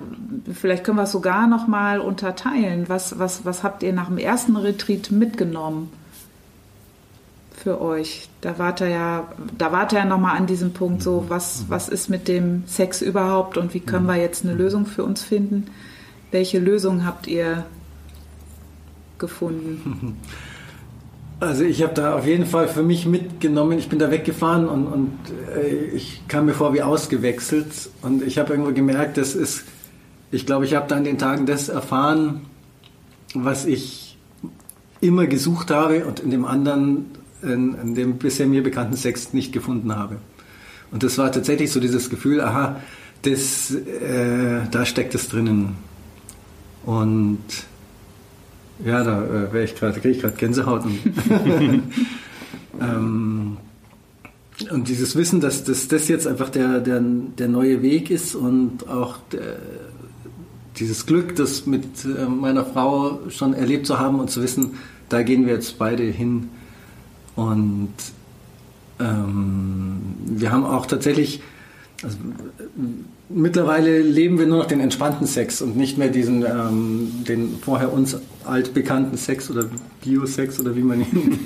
[0.53, 2.89] vielleicht können wir es sogar noch mal unterteilen.
[2.89, 5.91] Was was was habt ihr nach dem ersten Retreat mitgenommen
[7.51, 8.29] für euch?
[8.41, 9.27] Da wart ihr ja
[9.57, 12.63] da wart ihr ja noch mal an diesem Punkt so, was was ist mit dem
[12.65, 15.67] Sex überhaupt und wie können wir jetzt eine Lösung für uns finden?
[16.31, 17.65] Welche Lösung habt ihr
[19.19, 20.17] gefunden?
[21.39, 24.87] Also ich habe da auf jeden Fall für mich mitgenommen, ich bin da weggefahren und,
[24.87, 25.11] und
[25.55, 27.67] äh, ich kam mir vor wie ausgewechselt
[28.01, 29.63] und ich habe irgendwo gemerkt, das ist,
[30.31, 32.41] ich glaube, ich habe da an den Tagen das erfahren,
[33.33, 34.17] was ich
[34.99, 37.05] immer gesucht habe und in dem anderen,
[37.41, 40.17] in, in dem bisher mir bekannten Sex nicht gefunden habe.
[40.91, 42.81] Und das war tatsächlich so dieses Gefühl, aha,
[43.21, 45.75] das, äh, da steckt es drinnen.
[46.85, 47.39] Und
[48.85, 50.85] ja, da äh, wäre ich gerade, kriege ich gerade Gänsehaut.
[50.85, 50.99] Und,
[52.81, 53.57] ähm,
[54.71, 58.87] und dieses Wissen, dass, dass das jetzt einfach der, der, der neue Weg ist und
[58.87, 59.57] auch der,
[60.77, 64.71] dieses Glück, das mit äh, meiner Frau schon erlebt zu haben und zu wissen,
[65.09, 66.49] da gehen wir jetzt beide hin.
[67.35, 67.93] Und
[68.99, 71.41] ähm, wir haben auch tatsächlich
[72.03, 72.17] also,
[73.27, 77.91] mittlerweile leben wir nur noch den entspannten Sex und nicht mehr diesen, ähm, den vorher
[77.91, 78.17] uns
[78.49, 79.65] altbekannten Sex oder
[80.03, 81.39] Biosex oder wie man ihn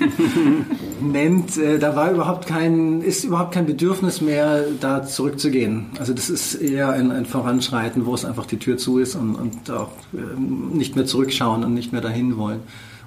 [1.00, 1.56] nennt.
[1.56, 5.86] Äh, da war überhaupt kein, ist überhaupt kein Bedürfnis mehr, da zurückzugehen.
[5.98, 9.34] Also das ist eher ein, ein Voranschreiten, wo es einfach die Tür zu ist und,
[9.34, 12.60] und auch äh, nicht mehr zurückschauen und nicht mehr dahin wollen.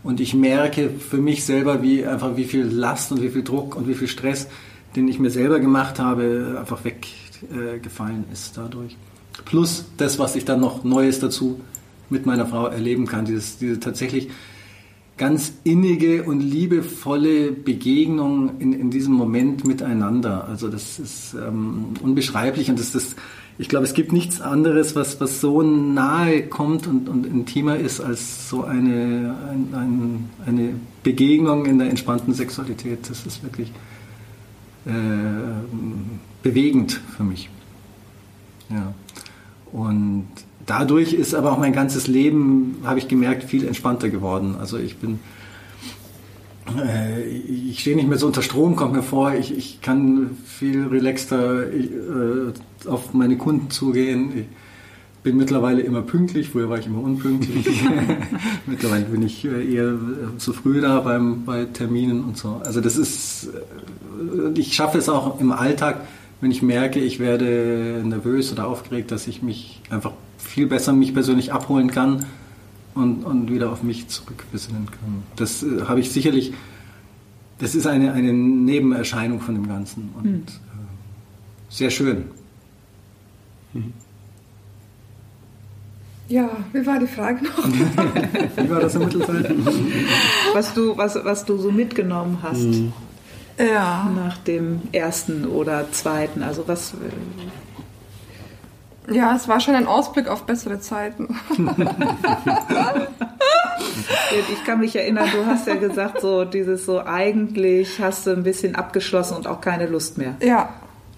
[0.03, 3.75] Und ich merke für mich selber, wie einfach wie viel Last und wie viel Druck
[3.75, 4.47] und wie viel Stress,
[4.95, 7.07] den ich mir selber gemacht habe, einfach weg
[7.51, 7.79] äh,
[8.31, 8.95] ist dadurch.
[9.45, 11.59] Plus das, was ich dann noch Neues dazu
[12.10, 14.30] mit meiner Frau erleben kann, dieses, diese tatsächlich
[15.18, 20.47] ganz innige und liebevolle Begegnung in, in diesem Moment miteinander.
[20.47, 23.16] Also das ist ähm, unbeschreiblich und das ist,
[23.58, 27.99] ich glaube, es gibt nichts anderes, was, was so nahe kommt und, und intimer ist
[27.99, 33.10] als so eine, ein, ein, eine Begegnung in der entspannten Sexualität.
[33.10, 33.72] Das ist wirklich
[34.86, 34.91] äh,
[36.43, 37.49] bewegend für mich.
[38.70, 38.93] Ja.
[39.72, 40.28] Und
[40.65, 44.55] dadurch ist aber auch mein ganzes Leben, habe ich gemerkt, viel entspannter geworden.
[44.59, 45.20] Also ich bin,
[46.78, 50.88] äh, ich stehe nicht mehr so unter Strom, kommt mir vor, ich, ich kann viel
[50.88, 52.53] relaxter äh,
[52.86, 54.32] auf meine Kunden zugehen.
[54.38, 54.45] Ich
[55.24, 57.84] bin mittlerweile immer pünktlich, früher war ich immer unpünktlich.
[58.65, 59.93] mittlerweile bin ich äh, eher
[60.38, 62.61] zu früh da beim, bei Terminen und so.
[62.63, 66.01] Also das ist, äh, ich schaffe es auch im Alltag,
[66.41, 71.13] wenn ich merke, ich werde nervös oder aufgeregt, dass ich mich einfach viel besser mich
[71.13, 72.25] persönlich abholen kann
[72.93, 75.23] und, und wieder auf mich zurückbesinnen kann.
[75.35, 76.53] Das äh, habe ich sicherlich,
[77.59, 80.43] das ist eine, eine Nebenerscheinung von dem Ganzen und mhm.
[80.47, 82.25] äh, sehr schön.
[83.73, 83.93] Mhm.
[86.29, 87.67] Ja, wie war die Frage noch?
[88.57, 89.55] wie war das im Mittelfeld?
[90.53, 92.63] Was du, was, was du so mitgenommen hast.
[92.63, 92.91] Mhm.
[93.60, 94.10] Ja.
[94.16, 96.43] Nach dem ersten oder zweiten.
[96.43, 96.93] Also was.
[99.10, 101.39] Ja, es war schon ein Ausblick auf bessere Zeiten.
[104.51, 108.43] ich kann mich erinnern, du hast ja gesagt, so dieses so eigentlich hast du ein
[108.43, 110.36] bisschen abgeschlossen und auch keine Lust mehr.
[110.41, 110.70] Ja.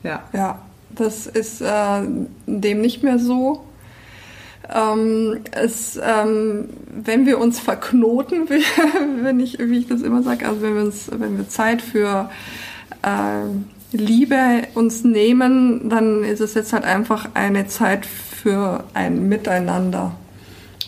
[0.03, 0.21] Ja.
[0.33, 0.59] Ja.
[0.91, 2.01] Das ist äh,
[2.45, 3.65] dem nicht mehr so.
[4.73, 6.69] Ähm, es, ähm,
[7.03, 8.63] wenn wir uns verknoten, wie,
[9.23, 12.29] wenn ich, wie ich das immer sage, also wenn wir, uns, wenn wir Zeit für
[13.01, 20.15] äh, Liebe uns nehmen, dann ist es jetzt halt einfach eine Zeit für ein Miteinander.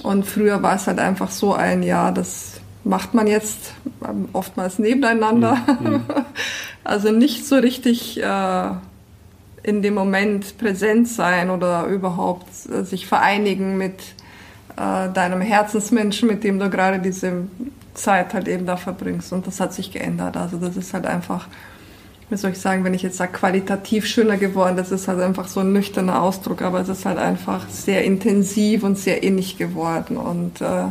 [0.04, 3.74] Und früher war es halt einfach so ein, ja, das macht man jetzt
[4.08, 5.58] ähm, oftmals nebeneinander.
[5.80, 6.02] Mhm.
[6.84, 8.70] also nicht so richtig äh,
[9.64, 14.00] in dem Moment präsent sein oder überhaupt äh, sich vereinigen mit
[14.76, 17.48] äh, deinem Herzensmenschen, mit dem du gerade diese
[17.94, 19.34] Zeit halt eben da verbringst.
[19.34, 20.38] Und das hat sich geändert.
[20.38, 21.48] Also das ist halt einfach,
[22.30, 25.48] wie soll ich sagen, wenn ich jetzt sage, qualitativ schöner geworden, das ist halt einfach
[25.48, 30.18] so ein nüchterner Ausdruck, aber es ist halt einfach sehr intensiv und sehr innig geworden.
[30.18, 30.86] Und äh,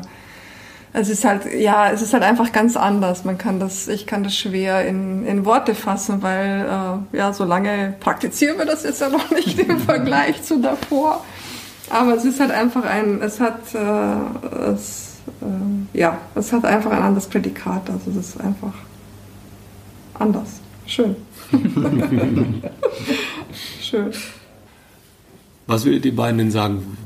[0.92, 3.24] es ist halt, ja, es ist halt einfach ganz anders.
[3.24, 6.66] Man kann das, ich kann das schwer in, in Worte fassen, weil,
[7.12, 11.24] äh, ja, so lange praktizieren wir das jetzt ja noch nicht im Vergleich zu davor.
[11.90, 16.90] Aber es ist halt einfach ein, es hat, äh, es, äh, ja, es hat einfach
[16.90, 17.88] ein anderes Prädikat.
[17.88, 18.74] Also es ist einfach
[20.14, 20.60] anders.
[20.86, 21.14] Schön.
[23.80, 24.10] Schön.
[25.68, 26.96] Was würdet ihr beiden denn sagen?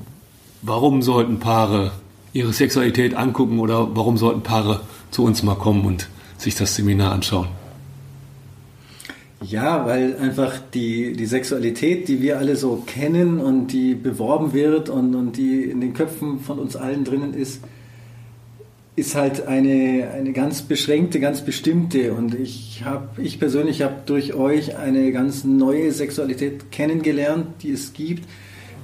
[0.63, 1.93] Warum sollten Paare
[2.35, 4.81] ihre Sexualität angucken oder warum sollten Paare
[5.11, 7.49] zu uns mal kommen und sich das Seminar anschauen?
[9.41, 14.89] Ja, weil einfach die, die Sexualität, die wir alle so kennen und die beworben wird
[14.89, 17.61] und, und die in den Köpfen von uns allen drinnen ist,
[18.97, 22.15] ist halt eine, eine ganz beschränkte, ganz bestimmte.
[22.15, 27.93] Und ich habe, ich persönlich habe durch euch eine ganz neue Sexualität kennengelernt, die es
[27.93, 28.25] gibt,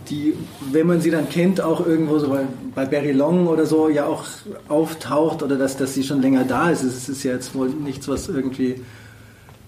[0.08, 0.34] die,
[0.72, 2.42] wenn man sie dann kennt, auch irgendwo so bei,
[2.74, 4.24] bei Barry Long oder so ja auch
[4.68, 6.82] auftaucht oder dass, dass sie schon länger da ist.
[6.82, 8.76] Es ist ja jetzt wohl nichts, was irgendwie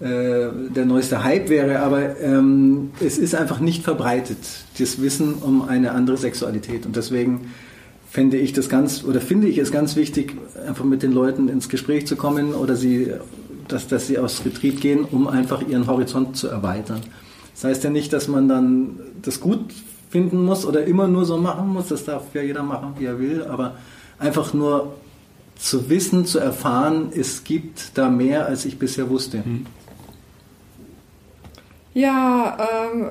[0.00, 4.38] äh, der neueste Hype wäre, aber ähm, es ist einfach nicht verbreitet,
[4.78, 6.86] das Wissen um eine andere Sexualität.
[6.86, 7.52] Und deswegen
[8.10, 10.34] fände ich das ganz, oder finde ich es ganz wichtig,
[10.66, 13.12] einfach mit den Leuten ins Gespräch zu kommen oder sie,
[13.68, 17.00] dass, dass sie aufs Retreat gehen, um einfach ihren Horizont zu erweitern.
[17.54, 19.60] Das heißt ja nicht, dass man dann das gut
[20.12, 21.88] finden muss oder immer nur so machen muss.
[21.88, 23.44] Das darf ja jeder machen, wie er will.
[23.44, 23.76] Aber
[24.18, 24.94] einfach nur
[25.56, 29.42] zu wissen, zu erfahren, es gibt da mehr, als ich bisher wusste.
[29.44, 29.66] Hm.
[31.94, 32.58] Ja,
[32.92, 33.10] ähm,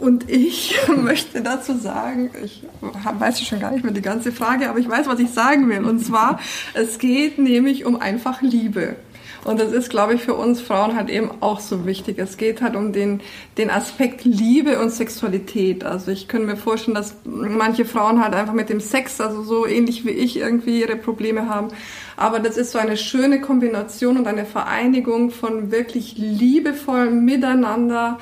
[0.00, 4.78] und ich möchte dazu sagen, ich weiß schon gar nicht mehr die ganze Frage, aber
[4.78, 5.84] ich weiß, was ich sagen will.
[5.84, 6.40] Und zwar,
[6.72, 8.96] es geht nämlich um einfach Liebe.
[9.44, 12.18] Und das ist, glaube ich, für uns Frauen halt eben auch so wichtig.
[12.18, 13.20] Es geht halt um den,
[13.58, 15.82] den Aspekt Liebe und Sexualität.
[15.82, 19.66] Also ich könnte mir vorstellen, dass manche Frauen halt einfach mit dem Sex, also so
[19.66, 21.68] ähnlich wie ich, irgendwie ihre Probleme haben.
[22.16, 28.18] Aber das ist so eine schöne Kombination und eine Vereinigung von wirklich liebevollem Miteinander.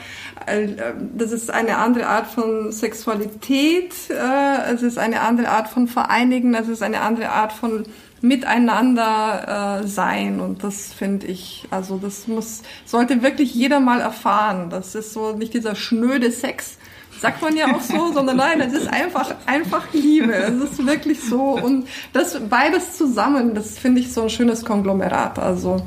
[0.47, 0.68] Äh,
[1.14, 3.93] das ist eine andere Art von Sexualität.
[4.09, 6.55] Äh, es ist eine andere Art von Vereinigen.
[6.55, 7.85] Es ist eine andere Art von
[8.23, 14.68] miteinander äh, sein und das finde ich, also das muss, sollte wirklich jeder mal erfahren.
[14.71, 16.79] Das ist so nicht dieser schnöde Sex,
[17.21, 20.35] sagt man ja auch so, sondern nein, es ist einfach, einfach Liebe.
[20.35, 25.39] Es ist wirklich so und das beides zusammen, das finde ich so ein schönes Konglomerat.
[25.39, 25.83] Also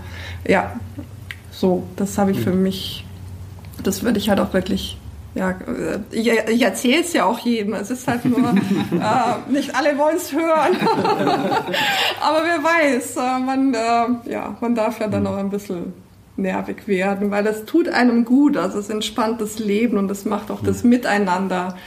[0.48, 0.74] ja,
[1.52, 3.06] so, das habe ich für mich,
[3.84, 4.98] das würde ich halt auch wirklich
[5.36, 5.56] ja,
[6.12, 7.74] ich, ich erzähle es ja auch jedem.
[7.74, 10.78] Es ist halt nur, äh, nicht alle wollen es hören.
[12.22, 15.94] Aber wer weiß, äh, man, äh, ja, man darf ja dann noch ein bisschen
[16.36, 18.58] nervig werden, weil das tut einem gut.
[18.58, 21.78] Also es entspannt das Leben und es macht auch das Miteinander.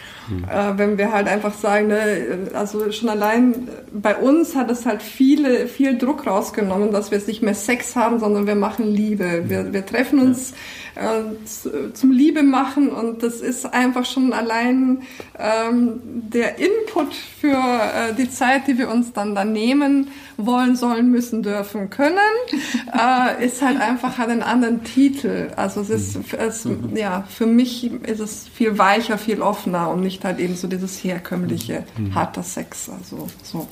[0.49, 5.03] Äh, wenn wir halt einfach sagen, ne, also schon allein bei uns hat es halt
[5.03, 9.45] viele, viel Druck rausgenommen, dass wir jetzt nicht mehr Sex haben, sondern wir machen Liebe.
[9.47, 10.53] Wir, wir treffen uns
[10.97, 15.03] äh, zum Liebe machen und das ist einfach schon allein
[15.39, 20.09] ähm, der Input für äh, die Zeit, die wir uns dann da nehmen
[20.39, 22.17] wollen, sollen, müssen, dürfen, können,
[22.93, 25.49] äh, ist halt einfach hat einen anderen Titel.
[25.57, 26.97] Also es ist, es, mhm.
[26.97, 30.67] ja, für mich ist es viel weicher, viel offener und nicht nicht halt eben so
[30.67, 32.15] dieses herkömmliche mhm.
[32.15, 32.89] harter Sex.
[32.89, 33.69] Also so.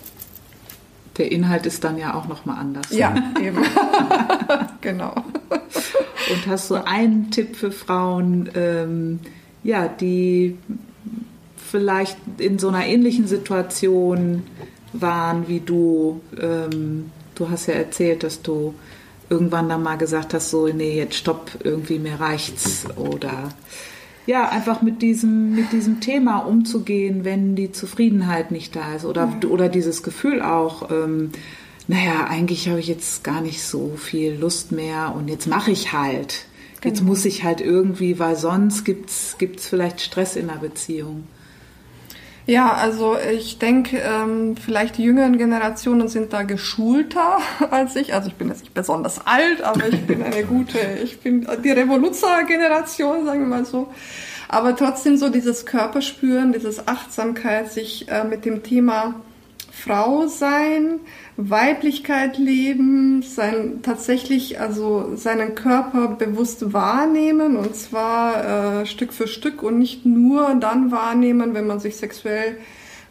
[1.16, 2.90] Der Inhalt ist dann ja auch nochmal anders.
[2.90, 3.58] Ja, eben.
[4.80, 5.14] genau.
[5.14, 9.20] Und hast du einen Tipp für Frauen, ähm,
[9.62, 10.58] ja, die
[11.56, 14.42] vielleicht in so einer ähnlichen Situation
[14.92, 16.20] waren wie du?
[16.40, 18.74] Ähm, du hast ja erzählt, dass du
[19.30, 23.50] irgendwann dann mal gesagt hast, so, nee, jetzt stopp, irgendwie mir reicht's oder
[24.26, 29.30] ja, einfach mit diesem, mit diesem Thema umzugehen, wenn die Zufriedenheit nicht da ist oder,
[29.42, 29.48] ja.
[29.48, 31.30] oder dieses Gefühl auch, ähm,
[31.86, 35.92] naja, eigentlich habe ich jetzt gar nicht so viel Lust mehr und jetzt mache ich
[35.92, 36.46] halt.
[36.80, 36.94] Genau.
[36.94, 41.24] Jetzt muss ich halt irgendwie, weil sonst gibt es vielleicht Stress in der Beziehung.
[42.46, 47.38] Ja, also ich denke, ähm, vielleicht die jüngeren Generationen sind da geschulter
[47.70, 48.12] als ich.
[48.12, 51.70] Also ich bin jetzt nicht besonders alt, aber ich bin eine gute, ich bin die
[51.70, 53.88] Revoluzzer-Generation, sagen wir mal so.
[54.48, 59.14] Aber trotzdem so dieses Körperspüren, dieses Achtsamkeit, sich äh, mit dem Thema
[59.82, 61.00] Frau sein,
[61.36, 69.62] Weiblichkeit leben, sein tatsächlich also seinen Körper bewusst wahrnehmen und zwar äh, Stück für Stück
[69.62, 72.56] und nicht nur dann wahrnehmen, wenn man sich sexuell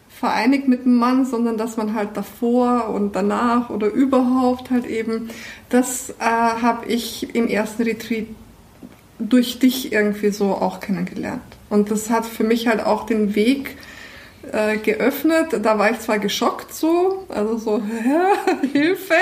[0.09, 5.29] vereinigt mit einem Mann, sondern dass man halt davor und danach oder überhaupt halt eben,
[5.69, 8.27] das äh, habe ich im ersten Retreat
[9.19, 11.41] durch dich irgendwie so auch kennengelernt.
[11.69, 13.77] Und das hat für mich halt auch den Weg
[14.51, 15.59] äh, geöffnet.
[15.61, 18.67] Da war ich zwar geschockt so, also so, Hä?
[18.73, 19.13] Hilfe,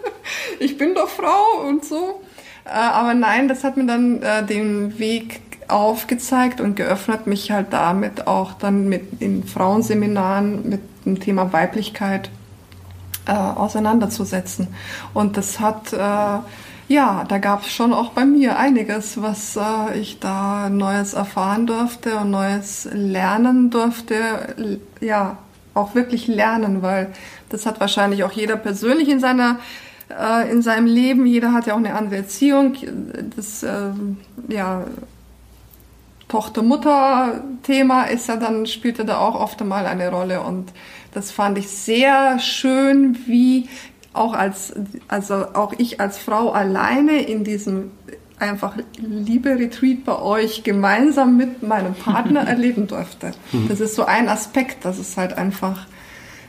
[0.58, 2.20] ich bin doch Frau und so.
[2.64, 7.68] Äh, aber nein, das hat mir dann äh, den Weg aufgezeigt und geöffnet, mich halt
[7.72, 12.30] damit auch dann mit in Frauenseminaren mit dem Thema Weiblichkeit
[13.26, 14.68] äh, auseinanderzusetzen.
[15.14, 16.38] Und das hat äh,
[16.88, 21.66] ja, da gab es schon auch bei mir einiges, was äh, ich da Neues erfahren
[21.66, 24.80] durfte und Neues lernen durfte.
[25.00, 25.38] Ja,
[25.72, 27.12] auch wirklich lernen, weil
[27.48, 29.58] das hat wahrscheinlich auch jeder persönlich in seiner
[30.10, 31.26] äh, in seinem Leben.
[31.26, 32.74] Jeder hat ja auch eine andere Erziehung.
[33.34, 33.90] Das äh,
[34.48, 34.84] ja
[36.28, 40.72] Tochter-Mutter-Thema ist ja dann spielte da auch oft einmal eine Rolle und
[41.12, 43.68] das fand ich sehr schön, wie
[44.14, 44.72] auch als,
[45.08, 47.90] also auch ich als Frau alleine in diesem
[48.38, 53.32] einfach Liebe-Retreat bei euch gemeinsam mit meinem Partner erleben durfte.
[53.52, 53.68] Mhm.
[53.68, 55.86] Das ist so ein Aspekt, dass es halt einfach,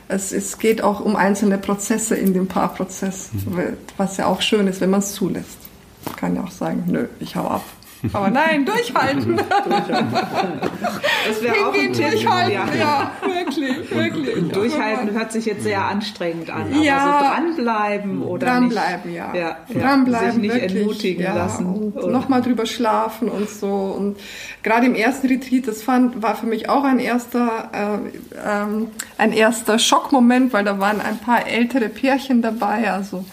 [0.08, 3.76] es, es geht auch um einzelne Prozesse in dem Paarprozess, mhm.
[3.96, 5.58] was ja auch schön ist, wenn man es zulässt.
[6.06, 7.64] Ich kann ja auch sagen, nö, ich hau ab.
[8.12, 9.36] Aber nein, durchhalten.
[9.36, 12.10] das wäre auch ein Tipp.
[12.10, 12.66] Durchhalten, ja.
[12.78, 14.36] ja, wirklich, wirklich.
[14.36, 16.72] Und durchhalten hört sich jetzt sehr anstrengend an.
[16.72, 19.34] Aber ja, so dranbleiben oder dranbleiben, nicht, ja.
[19.34, 21.66] ja, dranbleiben, sich nicht wirklich, entmutigen ja, lassen.
[21.66, 23.68] Und nochmal drüber schlafen und so.
[23.68, 24.16] Und
[24.62, 28.88] gerade im ersten Retreat, das fand, war für mich auch ein erster, äh, ähm,
[29.18, 33.24] ein erster Schockmoment, weil da waren ein paar ältere Pärchen dabei, also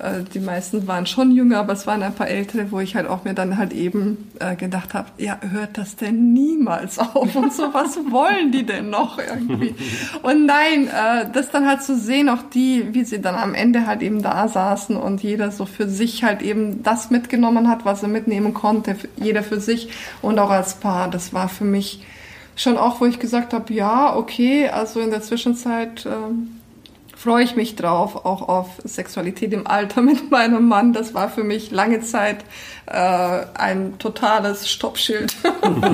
[0.00, 3.06] äh, die meisten waren schon jünger, aber es waren ein paar ältere, wo ich halt
[3.06, 7.52] auch mir dann halt eben äh, gedacht habe, ja, hört das denn niemals auf und
[7.52, 9.74] so, was wollen die denn noch irgendwie?
[10.22, 13.86] Und nein, äh, das dann halt zu sehen, auch die, wie sie dann am Ende
[13.86, 18.02] halt eben da saßen und jeder so für sich halt eben das mitgenommen hat, was
[18.02, 19.90] er mitnehmen konnte, jeder für sich
[20.22, 22.04] und auch als Paar, das war für mich
[22.56, 26.10] schon auch, wo ich gesagt habe, ja, okay, also in der Zwischenzeit äh,
[27.20, 30.94] freue ich mich drauf, auch auf Sexualität im Alter mit meinem Mann.
[30.94, 32.38] Das war für mich lange Zeit
[32.86, 35.36] äh, ein totales Stoppschild,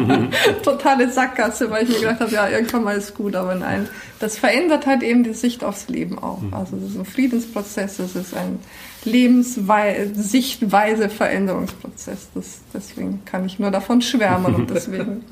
[0.63, 3.89] totale Sackgasse, weil ich mir gedacht habe, ja, irgendwann mal ist gut, aber nein,
[4.21, 6.41] das verändert halt eben die Sicht aufs Leben auch.
[6.41, 6.55] Mhm.
[6.55, 8.61] Also es ist ein Friedensprozess, es ist ein
[9.05, 12.29] Lebenssichtweise Veränderungsprozess.
[12.35, 15.25] Das, deswegen kann ich nur davon schwärmen und deswegen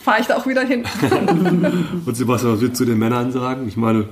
[0.00, 0.84] fahre ich da auch wieder hin.
[2.06, 3.68] und Sebastian, was würdest du den Männern sagen?
[3.68, 4.08] Ich meine,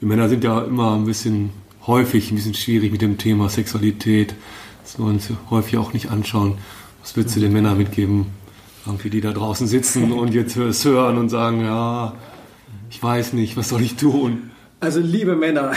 [0.00, 1.50] wir Männer sind ja immer ein bisschen
[1.86, 4.34] häufig ein bisschen schwierig mit dem Thema Sexualität,
[4.82, 6.54] dass wir uns häufig auch nicht anschauen.
[7.02, 8.26] Was würdest du den Männern mitgeben,
[8.86, 12.14] irgendwie die da draußen sitzen und jetzt hören und sagen, ja,
[12.90, 14.50] ich weiß nicht, was soll ich tun?
[14.80, 15.72] Also liebe Männer,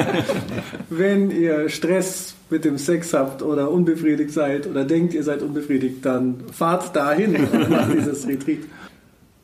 [0.90, 6.04] wenn ihr Stress mit dem Sex habt oder unbefriedigt seid oder denkt, ihr seid unbefriedigt,
[6.04, 8.58] dann fahrt dahin und macht dieses Retreat.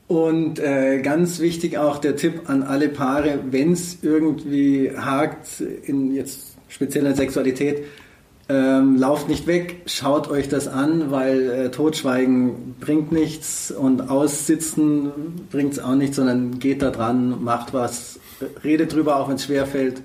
[0.09, 6.15] Und äh, ganz wichtig auch der Tipp an alle Paare, wenn es irgendwie hakt, in
[6.15, 7.85] jetzt spezieller Sexualität,
[8.49, 15.11] ähm, lauft nicht weg, schaut euch das an, weil äh, Totschweigen bringt nichts und Aussitzen
[15.51, 18.21] bringt es auch nichts, sondern geht da dran, macht was,
[18.63, 20.01] redet drüber, auch wenn es schwer fällt.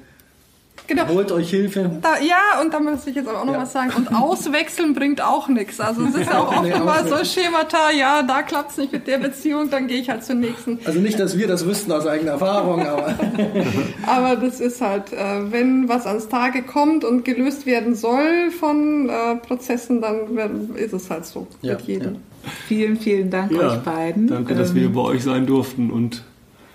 [0.92, 1.08] Genau.
[1.08, 1.90] Holt euch Hilfe.
[2.02, 3.62] Da, ja, und da muss ich jetzt aber auch noch ja.
[3.62, 3.92] was sagen.
[3.96, 5.80] Und auswechseln bringt auch nichts.
[5.80, 8.92] Also es ist ja auch oft nee, immer so Schemata, ja, da klappt es nicht
[8.92, 10.80] mit der Beziehung, dann gehe ich halt zur nächsten.
[10.84, 13.16] Also nicht, dass wir das wüssten aus eigener Erfahrung, aber...
[14.06, 19.08] aber das ist halt, äh, wenn was ans Tage kommt und gelöst werden soll von
[19.08, 22.16] äh, Prozessen, dann ist es halt so ja, mit jedem.
[22.16, 22.20] Ja.
[22.68, 24.28] Vielen, vielen Dank euch beiden.
[24.28, 26.24] Danke, dass wir ähm, bei euch sein durften und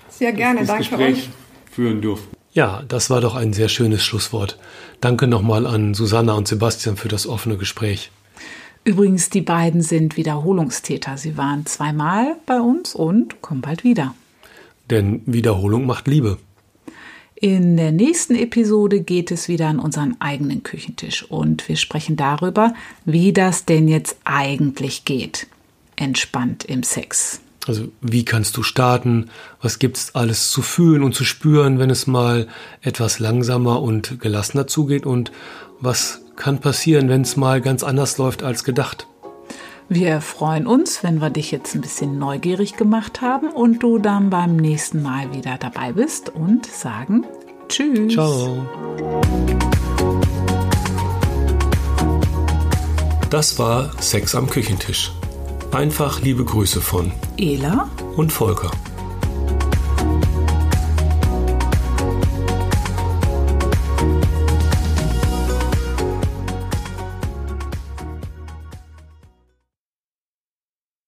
[0.09, 1.73] sehr gerne, das, das danke Gespräch euch.
[1.73, 2.36] führen durften.
[2.57, 4.59] Ja, das war doch ein sehr schönes Schlusswort.
[5.03, 8.11] Danke nochmal an Susanna und Sebastian für das offene Gespräch.
[8.83, 11.19] Übrigens, die beiden sind Wiederholungstäter.
[11.19, 14.15] Sie waren zweimal bei uns und kommen bald wieder.
[14.89, 16.39] Denn Wiederholung macht Liebe.
[17.35, 22.73] In der nächsten Episode geht es wieder an unseren eigenen Küchentisch und wir sprechen darüber,
[23.05, 25.47] wie das denn jetzt eigentlich geht.
[25.97, 27.43] Entspannt im Sex.
[27.67, 29.31] Also wie kannst du starten?
[29.61, 32.47] Was gibt's alles zu fühlen und zu spüren, wenn es mal
[32.81, 35.05] etwas langsamer und gelassener zugeht?
[35.05, 35.33] Und
[35.81, 39.07] was kann passieren, wenn es mal ganz anders läuft als gedacht?
[39.89, 44.31] Wir freuen uns, wenn wir dich jetzt ein bisschen neugierig gemacht haben und du dann
[44.31, 47.25] beim nächsten Mal wieder dabei bist und sagen
[47.69, 48.13] Tschüss.
[48.13, 48.65] Ciao.
[53.31, 55.13] Das war Sex am Küchentisch.
[55.77, 58.71] Einfach liebe Grüße von Ela und Volker.